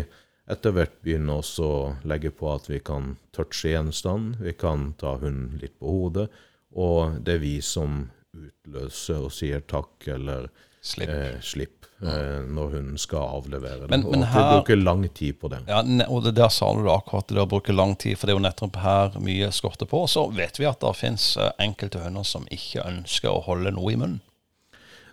etter 0.52 0.74
hvert 0.76 0.98
begynne 1.04 1.36
også 1.40 1.68
å 1.68 1.84
legge 2.08 2.32
på 2.34 2.50
at 2.52 2.68
vi 2.72 2.80
kan 2.84 3.16
touche 3.36 3.72
gjenstand, 3.72 4.40
vi 4.42 4.56
kan 4.58 4.92
ta 5.00 5.18
hunden 5.22 5.60
litt 5.62 5.78
på 5.80 5.92
hodet, 5.92 6.28
og 6.72 7.20
det 7.24 7.38
er 7.38 7.44
vi 7.44 7.56
som 7.64 8.06
utløser 8.32 9.28
og 9.28 9.34
sier 9.36 9.64
takk 9.68 10.08
eller 10.12 10.48
Slipp. 10.82 11.10
eh, 11.10 11.36
slipp 11.46 11.86
eh, 12.02 12.40
når 12.50 12.72
hun 12.76 12.98
skal 12.98 13.20
avlevere 13.38 13.82
den. 13.88 13.90
Men- 13.92 14.06
og 14.06 14.12
men 14.16 14.24
her- 14.24 14.42
vi 14.42 14.56
bruker 14.58 14.76
lang 14.84 15.04
tid 15.14 15.40
på 15.40 15.50
det. 15.50 15.60
Ja, 15.68 15.82
og 16.10 16.24
det 16.24 16.34
der 16.36 16.50
sa 16.50 16.74
du 16.74 16.82
det 16.84 16.90
akkurat, 16.92 17.28
det 17.28 17.38
å 17.38 17.48
bruke 17.48 17.74
lang 17.76 17.96
tid, 17.96 18.18
for 18.18 18.26
det 18.28 18.34
er 18.34 18.40
jo 18.40 18.46
nettopp 18.48 18.76
her 18.82 19.20
mye 19.20 19.52
skorter 19.54 19.86
på. 19.86 20.08
Så 20.10 20.24
vet 20.34 20.58
vi 20.58 20.66
at 20.66 20.80
det 20.80 20.96
finnes 20.98 21.38
eh, 21.38 21.52
enkelte 21.60 22.02
hunder 22.02 22.24
som 22.26 22.46
ikke 22.50 22.82
ønsker 22.88 23.30
å 23.30 23.44
holde 23.46 23.72
noe 23.72 23.92
i 23.94 23.96
munnen. 23.96 24.22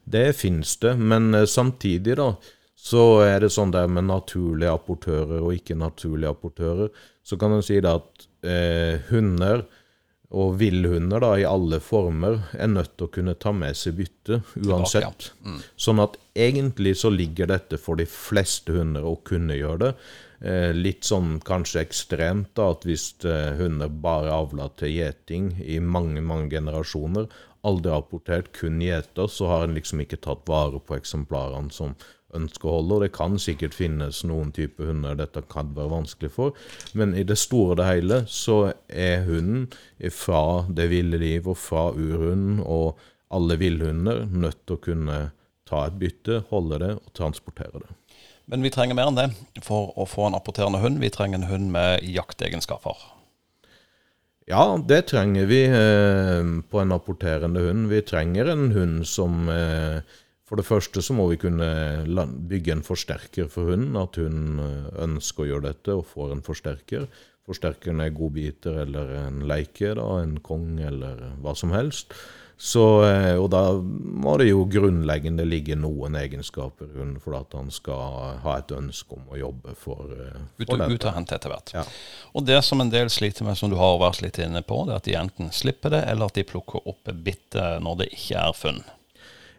Det 0.08 0.34
finnes 0.36 0.76
det, 0.80 0.94
men 0.98 1.34
eh, 1.34 1.44
samtidig 1.44 2.16
da, 2.16 2.30
så 2.78 3.20
er 3.26 3.40
det 3.40 3.50
sånn 3.52 3.72
der 3.74 3.86
med 3.90 4.04
naturlige 4.08 4.72
apportører 4.72 5.42
og 5.42 5.52
ikke 5.52 5.76
naturlige 5.76 6.30
apportører, 6.32 6.88
så 7.22 7.36
kan 7.38 7.52
en 7.52 7.62
si 7.62 7.80
det 7.80 7.90
at 7.92 8.26
eh, 8.42 9.00
hunder 9.10 9.66
og 10.28 10.58
villhunder 10.60 11.22
da, 11.24 11.30
i 11.40 11.44
alle 11.48 11.78
former 11.80 12.42
er 12.52 12.68
nødt 12.68 12.98
til 12.98 13.06
å 13.06 13.12
kunne 13.14 13.36
ta 13.40 13.52
med 13.56 13.76
seg 13.78 13.96
bytte 13.96 14.42
uansett. 14.60 15.30
Sånn 15.80 16.02
at 16.04 16.18
egentlig 16.36 16.98
så 17.00 17.08
ligger 17.12 17.48
dette 17.48 17.78
for 17.80 17.96
de 17.96 18.04
fleste 18.04 18.76
hunder 18.76 19.06
å 19.08 19.16
kunne 19.24 19.56
gjøre 19.56 19.78
det. 19.86 19.92
Eh, 20.38 20.70
litt 20.76 21.08
sånn 21.08 21.40
kanskje 21.42 21.80
ekstremt 21.82 22.52
da, 22.54 22.68
at 22.76 22.84
hvis 22.86 23.08
eh, 23.26 23.56
hunder 23.58 23.88
bare 23.88 24.36
avler 24.36 24.68
til 24.78 24.92
gjeting 24.98 25.48
i 25.64 25.80
mange, 25.82 26.20
mange 26.22 26.52
generasjoner, 26.52 27.26
aldri 27.66 27.90
rapportert 27.92 28.52
kun 28.56 28.80
gjeter, 28.82 29.26
så 29.26 29.48
har 29.50 29.66
en 29.66 29.76
liksom 29.78 30.02
ikke 30.04 30.20
tatt 30.24 30.44
vare 30.48 30.80
på 30.80 30.96
eksemplarene 30.98 31.74
som 31.74 31.96
ønsker 32.36 32.68
å 32.68 32.76
holde. 32.78 32.96
Og 32.96 33.04
det 33.06 33.12
kan 33.16 33.38
sikkert 33.40 33.76
finnes 33.76 34.22
noen 34.28 34.52
type 34.54 34.84
hunder 34.84 35.16
dette 35.18 35.42
kan 35.50 35.72
være 35.76 35.94
vanskelig 35.96 36.32
for, 36.34 36.56
men 36.98 37.16
i 37.16 37.24
det 37.26 37.38
store 37.40 37.74
og 37.74 37.80
det 37.80 37.88
hele 37.88 38.22
så 38.30 38.58
er 38.88 39.24
hunden 39.28 39.68
fra 40.14 40.64
det 40.68 40.90
ville 40.92 41.20
liv 41.20 41.48
og 41.48 41.58
fra 41.60 41.88
urhunden 41.96 42.62
og 42.64 43.00
alle 43.34 43.58
villhunder 43.60 44.24
nødt 44.32 44.62
til 44.64 44.78
å 44.78 44.84
kunne 44.84 45.18
ta 45.68 45.84
et 45.84 45.98
bytte, 46.00 46.42
holde 46.48 46.80
det 46.80 46.94
og 46.96 47.12
transportere 47.16 47.82
det. 47.82 47.92
Men 48.48 48.64
vi 48.64 48.72
trenger 48.72 48.96
mer 48.96 49.10
enn 49.10 49.18
det 49.18 49.28
for 49.64 49.92
å 50.00 50.06
få 50.08 50.24
en 50.24 50.36
apporterende 50.38 50.80
hund. 50.80 51.02
Vi 51.02 51.12
trenger 51.12 51.42
en 51.42 51.50
hund 51.50 51.68
med 51.74 52.06
jaktegenskaper. 52.08 52.96
Ja, 54.48 54.78
det 54.80 55.02
trenger 55.10 55.44
vi 55.44 55.60
eh, 55.68 56.46
på 56.70 56.80
en 56.80 56.94
apporterende 56.96 57.66
hund. 57.66 57.90
Vi 57.90 58.00
trenger 58.08 58.48
en 58.48 58.70
hund 58.72 59.04
som 59.06 59.44
eh, 59.52 60.00
For 60.48 60.56
det 60.56 60.64
første 60.64 61.02
så 61.04 61.12
må 61.12 61.26
vi 61.28 61.36
kunne 61.36 61.68
bygge 62.48 62.72
en 62.72 62.84
forsterker 62.86 63.50
for 63.52 63.68
hunden. 63.68 63.98
At 64.00 64.16
hun 64.16 64.62
eh, 64.64 64.86
ønsker 65.04 65.44
å 65.44 65.50
gjøre 65.50 65.66
dette 65.68 65.98
og 65.98 66.08
får 66.08 66.32
en 66.32 66.44
forsterker. 66.46 67.04
Forsterkeren 67.44 68.00
er 68.00 68.16
godbiter 68.16 68.80
eller 68.86 69.12
en 69.26 69.44
leike, 69.48 69.92
da, 70.00 70.08
en 70.22 70.38
kong 70.40 70.80
eller 70.80 71.20
hva 71.44 71.52
som 71.56 71.76
helst. 71.76 72.16
Så, 72.60 73.04
eh, 73.06 73.36
og 73.38 73.52
da 73.54 73.60
må 73.78 74.32
det 74.40 74.48
jo 74.48 74.64
grunnleggende 74.66 75.44
ligge 75.46 75.76
noen 75.78 76.16
egenskaper 76.18 76.88
rundt 76.98 77.22
for 77.22 77.36
at 77.38 77.54
han 77.54 77.70
skal 77.70 78.40
ha 78.42 78.56
et 78.58 78.72
ønske 78.74 79.14
om 79.14 79.28
å 79.30 79.38
jobbe 79.38 79.76
for, 79.78 80.10
eh, 80.10 80.40
for 80.66 80.82
ut 80.82 81.06
og 81.06 81.20
etter 81.22 81.52
hvert. 81.52 81.70
Ja. 81.76 81.84
Og 82.34 82.48
det 82.48 82.58
som 82.66 82.82
en 82.82 82.90
del 82.90 83.12
sliter 83.14 83.46
med, 83.46 83.54
som 83.60 83.70
du 83.70 83.76
har 83.78 84.00
vært 84.02 84.24
litt 84.26 84.40
inne 84.42 84.64
på, 84.66 84.80
det 84.88 84.96
er 84.96 85.02
at 85.02 85.06
de 85.06 85.14
enten 85.20 85.54
slipper 85.54 85.94
det, 85.94 86.02
eller 86.10 86.26
at 86.26 86.34
de 86.34 86.48
plukker 86.50 86.82
opp 86.82 87.12
bittet 87.14 87.78
når 87.84 88.02
det 88.02 88.10
ikke 88.18 88.42
er 88.42 88.58
funn. 88.58 88.82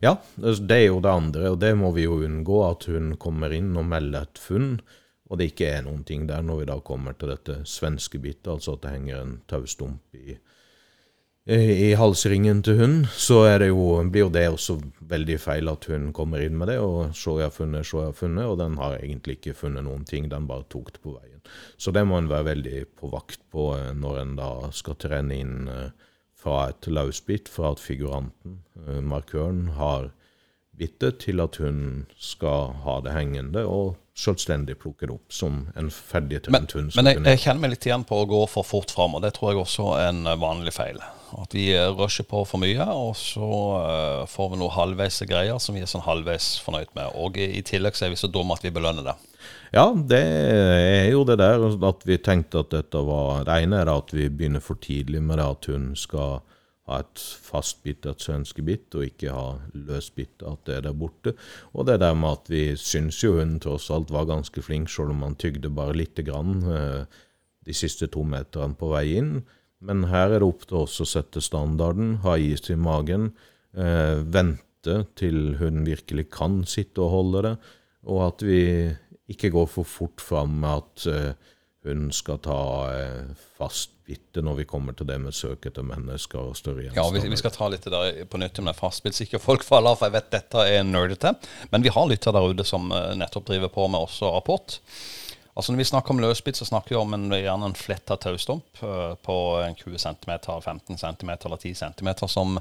Ja, 0.03 0.17
det 0.35 0.75
er 0.75 0.85
jo 0.89 0.99
det 1.03 1.15
andre, 1.15 1.49
og 1.53 1.59
det 1.63 1.71
må 1.79 1.93
vi 1.95 2.03
jo 2.03 2.19
unngå, 2.23 2.59
at 2.67 2.87
hun 2.91 3.13
kommer 3.19 3.55
inn 3.55 3.71
og 3.79 3.87
melder 3.87 4.27
et 4.27 4.43
funn, 4.43 4.81
og 5.29 5.39
det 5.39 5.53
ikke 5.53 5.71
er 5.71 5.87
noen 5.87 6.03
ting 6.03 6.27
der 6.27 6.43
når 6.43 6.61
vi 6.61 6.69
da 6.71 6.79
kommer 6.83 7.15
til 7.15 7.31
dette 7.31 7.61
svenske 7.63 8.19
bittet, 8.19 8.51
altså 8.51 8.75
at 8.75 8.83
det 8.83 8.93
henger 8.95 9.23
en 9.23 9.35
taustump 9.47 10.19
i, 10.19 10.35
i 11.49 11.95
halsringen 11.97 12.59
til 12.61 12.77
hunden, 12.77 13.05
så 13.09 13.39
jo, 13.63 13.85
blir 14.05 14.27
jo 14.27 14.31
det 14.33 14.43
også 14.51 14.75
veldig 15.09 15.37
feil 15.41 15.71
at 15.71 15.87
hun 15.89 16.11
kommer 16.13 16.43
inn 16.45 16.57
med 16.59 16.69
det, 16.69 16.77
og 16.83 17.15
så 17.17 17.39
jeg 17.39 17.49
har 17.49 17.55
funnet, 17.55 17.87
så 17.89 18.03
jeg 18.03 18.11
har 18.11 18.19
funnet, 18.19 18.45
og 18.45 18.59
den 18.61 18.77
har 18.77 18.99
egentlig 18.99 19.39
ikke 19.39 19.55
funnet 19.57 19.87
noen 19.87 20.05
ting, 20.05 20.27
den 20.29 20.45
bare 20.49 20.67
tok 20.69 20.91
det 20.93 21.01
på 21.01 21.15
veien. 21.15 21.39
Så 21.77 21.93
det 21.95 22.05
må 22.05 22.19
en 22.19 22.29
være 22.29 22.49
veldig 22.51 22.83
på 22.99 23.09
vakt 23.13 23.41
på 23.53 23.71
eh, 23.77 23.91
når 23.97 24.21
en 24.21 24.35
da 24.37 24.51
skal 24.75 24.99
trene 25.01 25.39
inn 25.41 25.71
eh, 25.73 25.89
fra 26.39 26.69
et 26.69 26.87
løsbitt, 26.89 27.49
fra 27.51 27.73
at 27.73 27.83
figuranten, 27.83 28.61
eh, 28.85 29.01
markøren, 29.01 29.69
har 29.79 30.11
bittet, 30.79 31.19
til 31.25 31.41
at 31.43 31.59
hun 31.59 32.05
skal 32.15 32.75
ha 32.85 32.99
det 33.03 33.15
hengende 33.15 33.65
og 33.67 33.97
selvstendig 34.19 34.75
plukke 34.81 35.07
det 35.07 35.15
opp 35.15 35.33
som 35.33 35.61
en 35.79 35.89
ferdig 35.93 36.41
tømt 36.45 36.75
hund. 36.75 36.91
Men 36.97 37.09
jeg, 37.11 37.21
jeg 37.23 37.41
kjenner 37.45 37.63
meg 37.63 37.73
litt 37.75 37.87
igjen 37.87 38.03
på 38.07 38.19
å 38.19 38.27
gå 38.29 38.41
for 38.51 38.67
fort 38.67 38.91
fram, 38.91 39.15
og 39.15 39.23
det 39.23 39.33
tror 39.37 39.53
jeg 39.53 39.61
også 39.63 39.87
er 39.95 40.11
en 40.11 40.25
eh, 40.27 40.39
vanlig 40.39 40.73
feil. 40.75 40.99
At 41.39 41.55
vi 41.55 41.69
eh, 41.77 41.87
rusher 41.95 42.27
på 42.27 42.43
for 42.49 42.61
mye, 42.61 42.87
og 42.89 43.13
så 43.19 43.47
uh, 43.79 44.27
får 44.29 44.51
vi 44.53 44.59
noe 44.59 44.73
halvveis 44.75 45.21
greier 45.29 45.61
som 45.61 45.77
vi 45.77 45.85
er 45.85 45.91
sånn 45.91 46.05
halvveis 46.07 46.57
fornøyd 46.65 46.91
med. 46.97 47.15
Og 47.21 47.39
i, 47.39 47.51
i 47.59 47.65
tillegg 47.65 47.97
så 47.97 48.07
er 48.07 48.13
vi 48.15 48.19
så 48.19 48.31
dumme 48.31 48.57
at 48.57 48.65
vi 48.65 48.73
belønner 48.75 49.07
det. 49.11 49.15
Ja, 49.71 49.85
det 49.93 50.19
er 50.19 51.11
jo 51.13 51.23
det 51.27 51.37
der 51.39 51.61
at 51.87 52.05
vi 52.07 52.17
tenkte 52.19 52.63
at 52.63 52.71
dette 52.73 52.99
var 53.05 53.43
Det 53.45 53.59
ene 53.63 53.83
er 53.83 53.91
at 53.93 54.09
vi 54.11 54.25
begynner 54.27 54.63
for 54.65 54.81
tidlig 54.81 55.21
med 55.23 55.37
det 55.39 55.45
at 55.45 55.69
hun 55.69 55.91
skal 55.97 56.41
ha 56.89 56.99
et 57.03 57.21
fastbittet 57.45 58.09
et 58.11 58.25
svenskebitt, 58.25 58.95
og 58.97 59.05
ikke 59.05 59.33
ha 59.33 59.45
løsbitt, 59.77 60.43
at 60.47 60.63
det 60.67 60.79
er 60.79 60.87
der 60.87 60.97
borte. 60.97 61.35
Og 61.73 61.87
det 61.89 61.99
der 62.01 62.15
med 62.17 62.39
at 62.39 62.51
vi 62.51 62.63
syns 62.79 63.21
jo 63.23 63.35
hun 63.37 63.59
tross 63.61 63.89
alt 63.93 64.11
var 64.13 64.29
ganske 64.29 64.63
flink, 64.65 64.89
selv 64.89 65.13
om 65.13 65.23
han 65.25 65.37
tygde 65.39 65.71
bare 65.73 65.97
lite 65.97 66.25
grann 66.25 66.63
eh, 66.65 67.19
de 67.65 67.75
siste 67.77 68.09
to 68.11 68.25
meterne 68.25 68.77
på 68.79 68.91
vei 68.93 69.05
inn. 69.19 69.35
Men 69.85 70.07
her 70.11 70.33
er 70.33 70.41
det 70.41 70.49
opp 70.49 70.65
til 70.67 70.81
oss 70.81 70.97
å 70.99 71.07
sette 71.07 71.43
standarden, 71.43 72.17
ha 72.25 72.35
is 72.41 72.65
i 72.73 72.79
magen, 72.79 73.31
eh, 73.77 74.19
vente 74.19 75.03
til 75.19 75.55
hun 75.59 75.85
virkelig 75.87 76.29
kan 76.33 76.63
sitte 76.67 77.03
og 77.05 77.13
holde 77.13 77.45
det, 77.45 77.55
og 78.09 78.25
at 78.25 78.43
vi 78.47 78.63
ikke 79.29 79.51
går 79.53 79.69
for 79.69 79.87
fort 79.87 80.23
fram 80.23 80.59
med 80.63 80.81
at 80.81 81.07
eh, 81.11 81.55
hun 81.87 82.09
skal 82.15 82.41
ta 82.43 82.59
eh, 82.95 83.31
fast 83.59 83.98
bitte 84.09 84.41
når 84.45 84.61
vi 84.61 84.65
kommer 84.69 84.95
til 84.97 85.07
det 85.09 85.19
med 85.21 85.35
søk 85.37 85.67
etter 85.69 85.85
mennesker 85.85 86.41
og 86.41 86.57
større 86.57 86.89
Ja, 86.95 87.05
vi, 87.13 87.21
vi 87.29 87.39
skal 87.39 87.53
ta 87.53 87.69
litt 87.69 87.85
det 87.85 87.93
der 87.93 88.25
på 88.29 88.41
nytt 88.41 88.57
om 88.61 88.69
det 88.69 88.73
er 88.73 89.13
så 89.13 89.41
folk 89.43 89.65
faller 89.67 89.93
av, 89.93 89.99
for 89.99 90.09
jeg 90.09 90.17
vet 90.17 90.31
dette 90.33 90.65
er 90.65 90.85
nerdete. 90.87 91.35
Men 91.69 91.85
vi 91.85 91.93
har 91.93 92.07
lytter 92.09 92.33
der 92.33 92.49
ute 92.49 92.65
som 92.65 92.89
eh, 92.91 93.13
nettopp 93.19 93.45
driver 93.51 93.71
på 93.73 93.87
med 93.87 94.07
også 94.07 94.33
rapport. 94.33 94.79
Altså 95.53 95.73
Når 95.73 95.81
vi 95.81 95.89
snakker 95.91 96.15
om 96.15 96.21
løsbit, 96.23 96.57
så 96.57 96.65
snakker 96.65 96.95
vi 96.95 97.01
om 97.01 97.13
en, 97.13 97.29
gjerne 97.35 97.69
en 97.69 97.77
fletta 97.77 98.15
taustump 98.17 98.81
eh, 98.81 99.13
på 99.25 99.37
en 99.61 99.75
20 99.75 99.97
cm, 100.05 100.31
15 100.61 100.97
cm 100.97 101.29
eller 101.35 101.57
10 101.57 101.73
cm, 101.83 102.09
som 102.27 102.59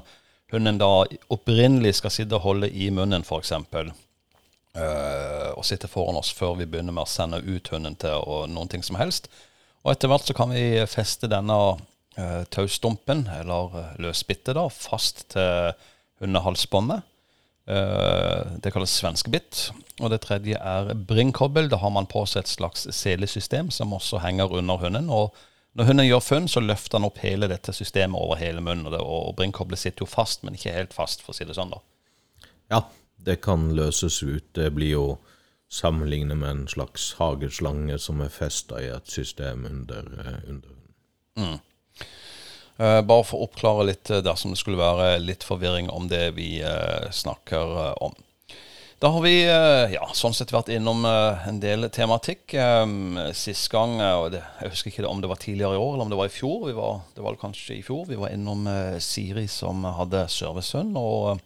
hunden 0.51 0.81
da 0.81 0.91
opprinnelig 1.31 1.95
skal 1.99 2.13
sitte 2.13 2.37
og 2.37 2.45
holde 2.45 2.69
i 2.69 2.89
munnen, 2.93 3.25
f.eks. 3.25 3.53
Uh, 4.77 5.49
og 5.57 5.65
sitte 5.65 5.89
foran 5.89 6.19
oss 6.19 6.29
før 6.35 6.53
vi 6.59 6.67
begynner 6.69 6.93
med 6.93 7.07
å 7.07 7.09
sende 7.09 7.39
ut 7.41 7.71
hunden 7.73 7.95
til 7.99 8.21
noen 8.53 8.69
ting 8.69 8.83
som 8.85 8.99
helst. 8.99 9.31
Og 9.85 9.93
etter 9.93 10.11
hvert 10.11 10.27
så 10.27 10.35
kan 10.35 10.51
vi 10.51 10.81
feste 10.91 11.29
denne 11.31 11.55
uh, 11.55 12.41
taustumpen, 12.51 13.25
eller 13.39 13.75
uh, 13.75 13.93
løsbittet, 14.01 14.55
da, 14.57 14.65
fast 14.73 15.29
til 15.35 15.71
hundehalsbåndet. 16.23 17.05
Uh, 17.69 18.57
det 18.59 18.73
kalles 18.73 18.95
svenskebitt. 18.97 19.69
Og 19.99 20.11
det 20.13 20.21
tredje 20.25 20.57
er 20.57 20.93
bringkobbel. 20.95 21.69
Da 21.71 21.79
har 21.83 21.93
man 21.95 22.09
på 22.09 22.25
seg 22.27 22.43
et 22.43 22.51
slags 22.51 22.87
selesystem 22.95 23.69
som 23.71 23.93
også 23.95 24.21
henger 24.23 24.57
under 24.59 24.81
hunden. 24.81 25.09
Og 25.13 25.35
når 25.77 25.91
hunden 25.91 26.07
gjør 26.07 26.23
funn, 26.23 26.47
så 26.51 26.63
løfter 26.63 26.97
han 26.97 27.07
opp 27.07 27.19
hele 27.23 27.49
dette 27.51 27.73
systemet 27.75 28.19
over 28.19 28.39
hele 28.41 28.63
munnen. 28.63 28.89
Og, 28.99 29.39
det, 29.39 29.79
sitter 29.79 30.03
jo 30.03 30.09
fast, 30.09 30.43
men 30.43 30.57
ikke 30.57 30.75
helt 30.75 30.95
fast, 30.95 31.23
for 31.23 31.35
å 31.35 31.37
si 31.37 31.47
det 31.47 31.55
sånn. 31.57 31.75
da. 31.75 32.49
Ja, 32.73 32.81
det 33.21 33.39
kan 33.45 33.69
løses 33.77 34.21
ut. 34.23 34.49
Det 34.55 34.71
blir 34.75 34.95
jo 34.95 35.05
sammenlignet 35.69 36.37
med 36.37 36.49
en 36.49 36.67
slags 36.67 37.13
hageslange 37.19 37.99
som 38.01 38.21
er 38.25 38.33
festa 38.33 38.81
i 38.81 38.89
et 38.89 39.09
system 39.09 39.65
under, 39.69 40.13
eh, 40.25 40.49
under 40.49 40.69
hunden. 41.37 41.59
Eh, 42.79 43.01
bare 43.03 43.25
for 43.27 43.41
å 43.41 43.49
oppklare 43.49 43.89
litt 43.89 44.09
eh, 44.09 44.23
dersom 44.23 44.53
det 44.53 44.61
skulle 44.61 44.79
være 44.79 45.19
litt 45.19 45.43
forvirring 45.43 45.89
om 45.91 46.07
det 46.07 46.29
vi 46.37 46.61
eh, 46.63 47.09
snakker 47.11 47.75
eh, 47.83 47.93
om. 48.05 48.15
Da 48.99 49.13
har 49.15 49.23
vi 49.23 49.45
ja, 49.47 50.09
sånn 50.11 50.33
sett 50.35 50.49
vært 50.51 50.67
innom 50.75 51.05
en 51.07 51.59
del 51.63 51.85
tematikk. 51.87 52.51
Um, 52.59 53.15
sist 53.31 53.69
gang, 53.71 53.93
og 53.95 54.35
jeg 54.35 54.71
husker 54.73 54.91
ikke 54.91 55.05
om 55.07 55.21
det 55.23 55.29
var 55.31 55.39
tidligere 55.39 55.77
i 55.77 55.79
år 55.79 55.93
eller 55.93 56.03
om 56.03 56.11
det 56.11 56.17
var 56.19 56.27
i 56.27 56.33
fjor, 56.35 56.65
var, 56.75 56.97
det 57.15 57.23
var 57.23 57.37
kanskje 57.39 57.77
i 57.77 57.85
fjor, 57.87 58.01
vi 58.09 58.17
var 58.19 58.35
innom 58.35 58.67
Siri 58.99 59.45
som 59.47 59.87
hadde 59.87 60.25
servicehund. 60.27 60.99
og 60.99 61.39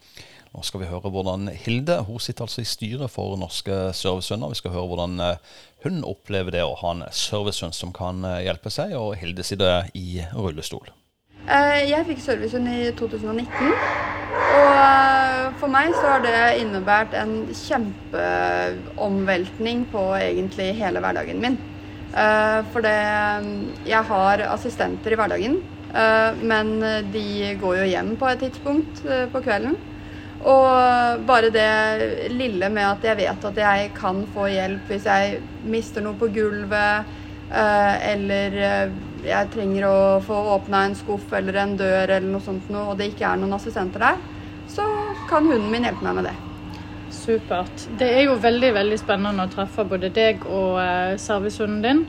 nå 0.53 0.61
skal 0.61 0.83
vi 0.83 0.85
høre 0.85 1.09
hvordan 1.09 1.47
Hilde 1.63 1.95
hun 2.05 2.19
sitter 2.21 2.45
altså 2.45 2.61
i 2.61 2.67
styret 2.69 3.09
for 3.09 3.33
Norske 3.41 3.89
Servicehunder. 3.97 4.51
Vi 4.53 4.59
skal 4.59 4.69
høre 4.75 4.85
hvordan 4.91 5.15
eh, 5.25 5.39
hun 5.81 6.03
opplever 6.05 6.53
det 6.53 6.61
å 6.61 6.75
ha 6.77 6.91
en 6.93 7.01
servicehund 7.09 7.73
som 7.73 7.89
kan 7.95 8.21
eh, 8.27 8.43
hjelpe 8.45 8.69
seg. 8.73 8.93
Og 8.99 9.15
Hilde 9.17 9.43
sitter 9.47 9.87
i 9.97 10.21
rullestol. 10.37 10.91
Eh, 11.47 11.89
Jeg 11.89 12.05
fikk 12.05 12.21
servicehund 12.21 12.69
i 12.69 12.91
2019. 12.99 13.73
Og 14.53 15.57
for 15.57 15.67
meg 15.73 15.89
så 15.97 16.05
har 16.11 16.21
det 16.21 16.61
innebært 16.61 17.13
en 17.17 17.49
kjempeomveltning 17.57 19.89
på 19.89 20.13
egentlig 20.19 20.77
hele 20.77 21.01
hverdagen 21.01 21.41
min. 21.41 21.57
For 22.13 22.81
det 22.85 23.01
Jeg 23.89 24.03
har 24.09 24.41
assistenter 24.53 25.11
i 25.13 25.15
hverdagen, 25.17 25.55
men 26.45 26.67
de 27.13 27.55
går 27.61 27.75
jo 27.79 27.85
hjem 27.89 28.11
på 28.21 28.25
et 28.29 28.39
tidspunkt 28.45 28.95
på 29.33 29.39
kvelden. 29.45 29.75
Og 30.43 31.23
bare 31.27 31.51
det 31.53 32.29
lille 32.33 32.67
med 32.73 32.87
at 32.87 33.05
jeg 33.07 33.19
vet 33.21 33.45
at 33.49 33.59
jeg 33.63 33.91
kan 33.95 34.23
få 34.33 34.49
hjelp 34.51 34.89
hvis 34.91 35.05
jeg 35.07 35.37
mister 35.71 36.03
noe 36.03 36.19
på 36.19 36.27
gulvet, 36.35 37.13
eh, 37.47 37.93
eller 38.11 38.57
eh, 38.59 38.95
jeg 39.23 39.51
trenger 39.53 39.87
å 39.87 39.99
få 40.23 40.39
åpna 40.57 40.85
en 40.87 40.97
skuff 40.99 41.31
eller 41.37 41.61
en 41.61 41.77
dør 41.79 42.17
eller 42.17 42.27
noe 42.27 42.43
sånt 42.43 42.67
noe, 42.73 42.89
og 42.91 42.99
det 42.99 43.13
ikke 43.13 43.29
er 43.29 43.39
noen 43.39 43.55
assistenter 43.55 44.03
der, 44.03 44.19
så 44.67 44.87
kan 45.29 45.47
hunden 45.47 45.71
min 45.71 45.87
hjelpe 45.87 46.03
meg 46.09 46.19
med 46.19 46.29
det. 46.31 46.35
Supert. 47.13 47.87
Det 47.99 48.09
er 48.09 48.25
jo 48.25 48.39
veldig 48.41 48.73
veldig 48.75 48.99
spennende 48.99 49.45
å 49.45 49.51
treffe 49.53 49.85
både 49.87 50.11
deg 50.11 50.43
og 50.49 50.81
eh, 50.83 51.15
servicehunden 51.21 51.83
din. 51.85 52.03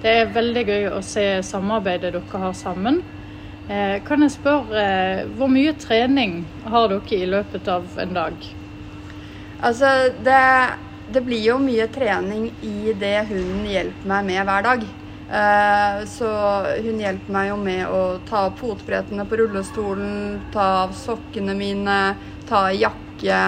Det 0.00 0.12
er 0.14 0.30
veldig 0.32 0.62
gøy 0.68 0.92
å 0.94 1.00
se 1.04 1.24
samarbeidet 1.44 2.14
dere 2.14 2.44
har 2.44 2.54
sammen. 2.56 3.02
Eh, 3.70 4.00
kan 4.02 4.22
jeg 4.24 4.32
spørre, 4.34 4.80
eh, 4.82 5.26
hvor 5.38 5.50
mye 5.50 5.76
trening 5.78 6.40
har 6.66 6.88
dere 6.90 7.18
i 7.20 7.26
løpet 7.28 7.68
av 7.70 7.92
en 8.02 8.14
dag? 8.16 8.46
Altså, 9.62 9.90
det, 10.26 10.40
det 11.06 11.22
blir 11.22 11.44
jo 11.44 11.58
mye 11.62 11.86
trening 11.94 12.48
i 12.66 12.90
det 12.98 13.28
hunden 13.28 13.68
hjelper 13.70 14.10
meg 14.10 14.26
med 14.26 14.48
hver 14.48 14.66
dag. 14.66 14.86
Eh, 15.40 16.00
så 16.10 16.30
hun 16.82 16.98
hjelper 16.98 17.36
meg 17.36 17.52
jo 17.52 17.58
med 17.62 17.84
å 17.86 18.00
ta 18.26 18.48
opp 18.48 18.58
fotbrettene 18.64 19.28
på 19.30 19.38
rullestolen, 19.38 20.40
ta 20.50 20.66
av 20.80 20.96
sokkene 20.98 21.54
mine, 21.54 22.00
ta 22.50 22.64
i 22.72 22.80
jakke, 22.80 23.44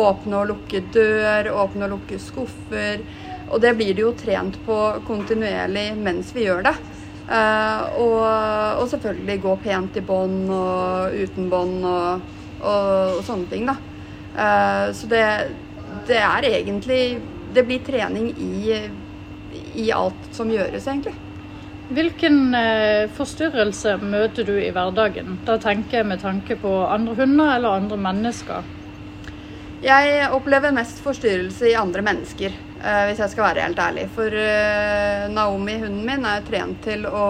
åpne 0.00 0.40
og 0.40 0.54
lukke 0.54 0.86
dør, 0.94 1.50
åpne 1.66 1.84
og 1.84 1.98
lukke 1.98 2.22
skuffer. 2.22 3.04
Og 3.52 3.60
det 3.60 3.74
blir 3.76 3.92
det 3.92 4.06
jo 4.06 4.16
trent 4.16 4.56
på 4.64 4.80
kontinuerlig 5.04 5.90
mens 6.00 6.32
vi 6.32 6.48
gjør 6.48 6.70
det. 6.70 6.74
Eh, 7.30 7.82
og, 8.02 8.22
og 8.82 8.88
selvfølgelig 8.90 9.42
gå 9.44 9.56
pent 9.62 9.98
i 10.00 10.02
bånd 10.02 10.50
og 10.50 11.14
uten 11.14 11.50
bånd 11.52 11.84
og, 11.86 12.24
og, 12.58 13.18
og 13.18 13.20
sånne 13.26 13.46
ting, 13.52 13.68
da. 13.70 13.76
Eh, 14.34 14.86
så 14.98 15.10
det, 15.10 15.26
det 16.06 16.18
er 16.22 16.46
egentlig 16.46 17.02
Det 17.50 17.64
blir 17.66 17.80
trening 17.82 18.28
i, 18.38 18.76
i 19.82 19.88
alt 19.90 20.28
som 20.34 20.50
gjøres, 20.50 20.86
egentlig. 20.86 21.14
Hvilken 21.90 22.54
eh, 22.54 23.08
forstyrrelse 23.16 23.96
møter 24.02 24.46
du 24.46 24.52
i 24.58 24.70
hverdagen? 24.74 25.40
Da 25.46 25.56
tenker 25.58 26.00
jeg 26.00 26.10
med 26.10 26.22
tanke 26.22 26.54
på 26.58 26.74
andre 26.86 27.16
hunder 27.18 27.56
eller 27.56 27.80
andre 27.80 27.98
mennesker. 27.98 28.68
Jeg 29.82 30.28
opplever 30.30 30.74
mest 30.76 31.00
forstyrrelse 31.02 31.70
i 31.72 31.78
andre 31.78 32.04
mennesker, 32.06 32.54
hvis 32.80 33.20
jeg 33.20 33.32
skal 33.32 33.44
være 33.44 33.66
helt 33.66 33.80
ærlig. 33.82 34.06
For 34.14 34.32
eh, 34.32 35.28
Naomi, 35.32 35.76
hunden 35.82 36.02
min, 36.06 36.24
er 36.24 36.44
trent 36.46 36.80
til 36.86 37.04
å 37.06 37.26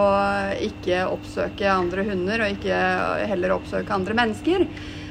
ikke 0.63 1.05
oppsøke 1.11 1.67
andre 1.73 2.07
hunder, 2.07 2.45
og 2.45 2.57
ikke 2.57 2.81
heller 3.33 3.57
oppsøke 3.57 3.95
andre 3.97 4.15
mennesker. 4.21 4.67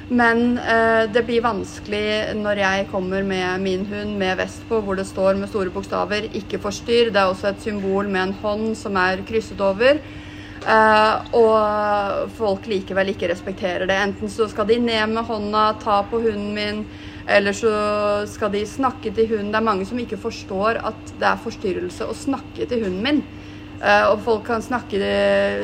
Men 0.09 0.57
eh, 0.57 1.03
det 1.13 1.21
blir 1.27 1.43
vanskelig 1.45 2.33
når 2.39 2.63
jeg 2.63 2.87
kommer 2.89 3.21
med 3.23 3.61
min 3.61 3.83
hund 3.91 4.15
med 4.17 4.39
vest 4.39 4.63
på, 4.69 4.79
hvor 4.81 4.97
det 4.97 5.05
står 5.05 5.37
med 5.37 5.51
store 5.51 5.69
bokstaver 5.69 6.31
'ikke 6.33 6.57
forstyrr'. 6.63 7.11
Det 7.13 7.21
er 7.21 7.29
også 7.29 7.51
et 7.51 7.61
symbol 7.61 8.09
med 8.09 8.21
en 8.23 8.33
hånd 8.41 8.73
som 8.77 8.97
er 8.97 9.21
krysset 9.27 9.61
over. 9.61 10.01
Eh, 10.65 11.35
og 11.37 12.31
folk 12.35 12.65
likevel 12.67 13.13
ikke 13.13 13.29
respekterer 13.29 13.85
det. 13.85 13.99
Enten 14.01 14.29
så 14.29 14.49
skal 14.49 14.67
de 14.67 14.79
ned 14.79 15.13
med 15.13 15.23
hånda, 15.29 15.77
ta 15.83 16.01
på 16.01 16.23
hunden 16.25 16.53
min, 16.57 16.83
eller 17.29 17.53
så 17.53 17.71
skal 18.29 18.51
de 18.53 18.63
snakke 18.67 19.13
til 19.13 19.29
hunden. 19.29 19.51
Det 19.53 19.59
er 19.59 19.67
mange 19.67 19.85
som 19.85 19.99
ikke 20.01 20.17
forstår 20.17 20.81
at 20.89 21.13
det 21.19 21.27
er 21.29 21.43
forstyrrelse 21.43 22.07
å 22.09 22.17
snakke 22.17 22.65
til 22.65 22.87
hunden 22.87 23.05
min. 23.05 23.21
Eh, 23.79 24.05
og 24.11 24.23
folk 24.25 24.47
kan 24.49 24.63
snakke 24.63 24.99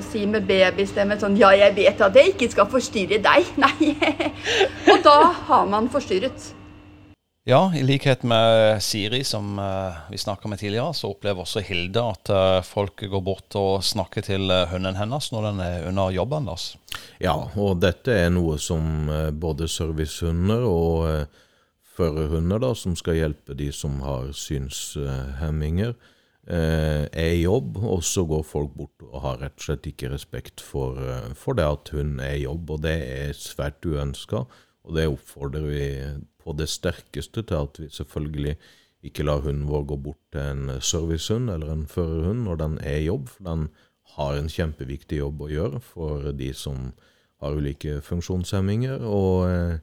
si 0.07 0.23
med 0.29 0.45
babystemme 0.47 1.17
sånn 1.19 1.35
Ja, 1.35 1.49
jeg 1.51 1.75
vet 1.75 1.99
at 1.99 2.15
jeg 2.15 2.35
ikke 2.35 2.51
skal 2.53 2.69
forstyrre 2.71 3.19
deg. 3.23 3.49
Nei. 3.63 3.95
og 4.91 5.01
da 5.03 5.17
har 5.49 5.65
man 5.71 5.91
forstyrret. 5.91 6.53
Ja, 7.45 7.67
i 7.77 7.83
likhet 7.85 8.23
med 8.25 8.79
Siri, 8.81 9.19
som 9.27 9.59
eh, 9.61 9.97
vi 10.09 10.17
snakka 10.17 10.49
med 10.49 10.63
tidligere, 10.63 10.95
så 10.97 11.11
opplever 11.11 11.43
også 11.43 11.61
Hilde 11.67 12.01
at 12.15 12.31
eh, 12.33 12.61
folk 12.65 13.03
går 13.11 13.25
bort 13.25 13.57
og 13.59 13.83
snakker 13.85 14.25
til 14.25 14.49
hunden 14.71 14.97
hennes 14.97 15.29
når 15.33 15.49
den 15.51 15.61
er 15.67 15.89
under 15.91 16.15
jobben 16.15 16.47
deres. 16.47 16.71
Ja, 17.21 17.35
og 17.35 17.81
dette 17.83 18.15
er 18.15 18.31
noe 18.33 18.55
som 18.61 19.11
både 19.35 19.67
servicehunder 19.69 20.63
og 20.65 21.41
førerhunder, 21.95 22.61
da, 22.63 22.73
som 22.75 22.95
skal 22.99 23.19
hjelpe 23.19 23.55
de 23.57 23.71
som 23.75 23.97
har 24.03 24.31
synshemminger, 24.35 25.95
eh, 26.47 27.07
er 27.07 27.31
i 27.33 27.43
jobb, 27.43 27.77
og 27.77 28.03
så 28.03 28.25
går 28.27 28.43
folk 28.43 28.75
bort 28.75 29.05
og 29.07 29.21
har 29.23 29.41
rett 29.43 29.57
og 29.57 29.67
slett 29.69 29.89
ikke 29.89 30.11
respekt 30.13 30.61
for, 30.61 30.99
eh, 30.99 31.33
for 31.33 31.53
det 31.53 31.65
at 31.65 31.89
hun 31.95 32.19
er 32.19 32.35
i 32.35 32.45
jobb, 32.45 32.69
og 32.69 32.81
det 32.81 32.97
er 33.01 33.33
svært 33.33 33.85
uønska. 33.85 34.45
Og 34.85 34.95
det 34.95 35.07
oppfordrer 35.09 35.65
vi 35.65 35.85
på 36.43 36.53
det 36.55 36.69
sterkeste 36.69 37.41
til 37.41 37.55
at 37.55 37.79
vi 37.79 37.89
selvfølgelig 37.89 38.55
ikke 39.05 39.25
lar 39.25 39.41
hunden 39.41 39.67
vår 39.69 39.87
gå 39.89 39.97
bort 40.01 40.21
til 40.33 40.41
en 40.41 40.81
servicehund 40.81 41.49
eller 41.49 41.71
en 41.71 41.87
førerhund 41.87 42.45
når 42.45 42.55
den 42.61 42.77
er 42.79 42.99
i 43.01 43.07
jobb, 43.07 43.29
for 43.29 43.43
den 43.43 43.67
har 44.15 44.37
en 44.37 44.49
kjempeviktig 44.49 45.19
jobb 45.19 45.41
å 45.41 45.49
gjøre 45.49 45.81
for 45.81 46.31
de 46.37 46.51
som 46.53 46.93
har 47.41 47.57
ulike 47.57 47.99
funksjonshemminger. 48.05 49.01
Og, 49.01 49.49
eh, 49.49 49.77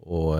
og 0.00 0.32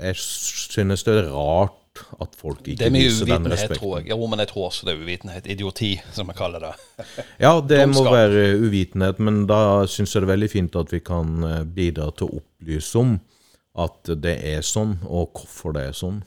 jeg 0.00 0.16
synes 0.18 1.04
det 1.06 1.14
er 1.20 1.30
rart 1.30 1.80
at 2.22 2.34
folk 2.34 2.66
ikke 2.66 2.88
er 2.88 2.90
viser 2.90 3.28
den 3.28 3.46
respekten. 3.52 3.78
tror 3.78 4.00
jeg. 4.00 4.08
Jo, 4.10 4.26
men 4.26 4.42
jeg 4.42 4.50
tror 4.50 4.66
også 4.66 4.88
det 4.88 4.94
er 4.96 5.02
uvitenhet. 5.04 5.46
Idioti, 5.46 5.92
som 6.12 6.30
jeg 6.32 6.38
kaller 6.38 6.64
det. 6.66 6.72
Ja, 7.44 7.60
det 7.60 7.84
må 7.92 8.02
være 8.08 8.56
uvitenhet, 8.58 9.22
men 9.22 9.44
da 9.50 9.86
syns 9.86 10.14
jeg 10.14 10.24
det 10.24 10.28
er 10.28 10.34
veldig 10.34 10.50
fint 10.50 10.78
at 10.80 10.90
vi 10.94 11.00
kan 11.04 11.46
eh, 11.46 11.62
bidra 11.64 12.10
til 12.10 12.30
å 12.30 12.40
opplyse 12.42 12.98
om 12.98 13.18
at 13.84 14.10
det 14.22 14.38
er 14.46 14.62
sånn, 14.66 14.98
og 15.06 15.34
hvorfor 15.34 15.74
det 15.74 15.88
er 15.90 15.96
sånn. 15.98 16.22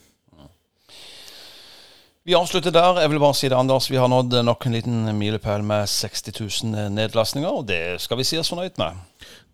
Vi 2.28 2.36
avslutter 2.36 2.74
der. 2.76 2.98
Jeg 3.00 3.12
vil 3.14 3.22
bare 3.24 3.36
si 3.40 3.48
det, 3.48 3.56
Anders. 3.56 3.86
Vi 3.88 3.96
har 3.96 4.10
nådd 4.12 4.34
nok 4.44 4.66
en 4.68 4.74
liten 4.76 5.06
milepæl 5.16 5.64
med 5.64 5.88
60 5.88 6.34
000 6.66 6.90
nedlastninger, 6.92 7.48
og 7.48 7.70
det 7.70 8.02
skal 8.04 8.20
vi 8.20 8.26
si 8.28 8.40
oss 8.40 8.52
fornøyd 8.52 8.76
med. 8.82 9.00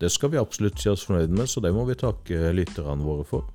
Det 0.02 0.10
skal 0.10 0.34
vi 0.34 0.42
absolutt 0.42 0.82
si 0.82 0.90
oss 0.90 1.06
fornøyd 1.06 1.36
med, 1.38 1.46
så 1.50 1.62
det 1.62 1.70
må 1.74 1.86
vi 1.86 1.98
takke 2.02 2.50
lytterne 2.58 3.06
våre 3.06 3.28
for. 3.30 3.46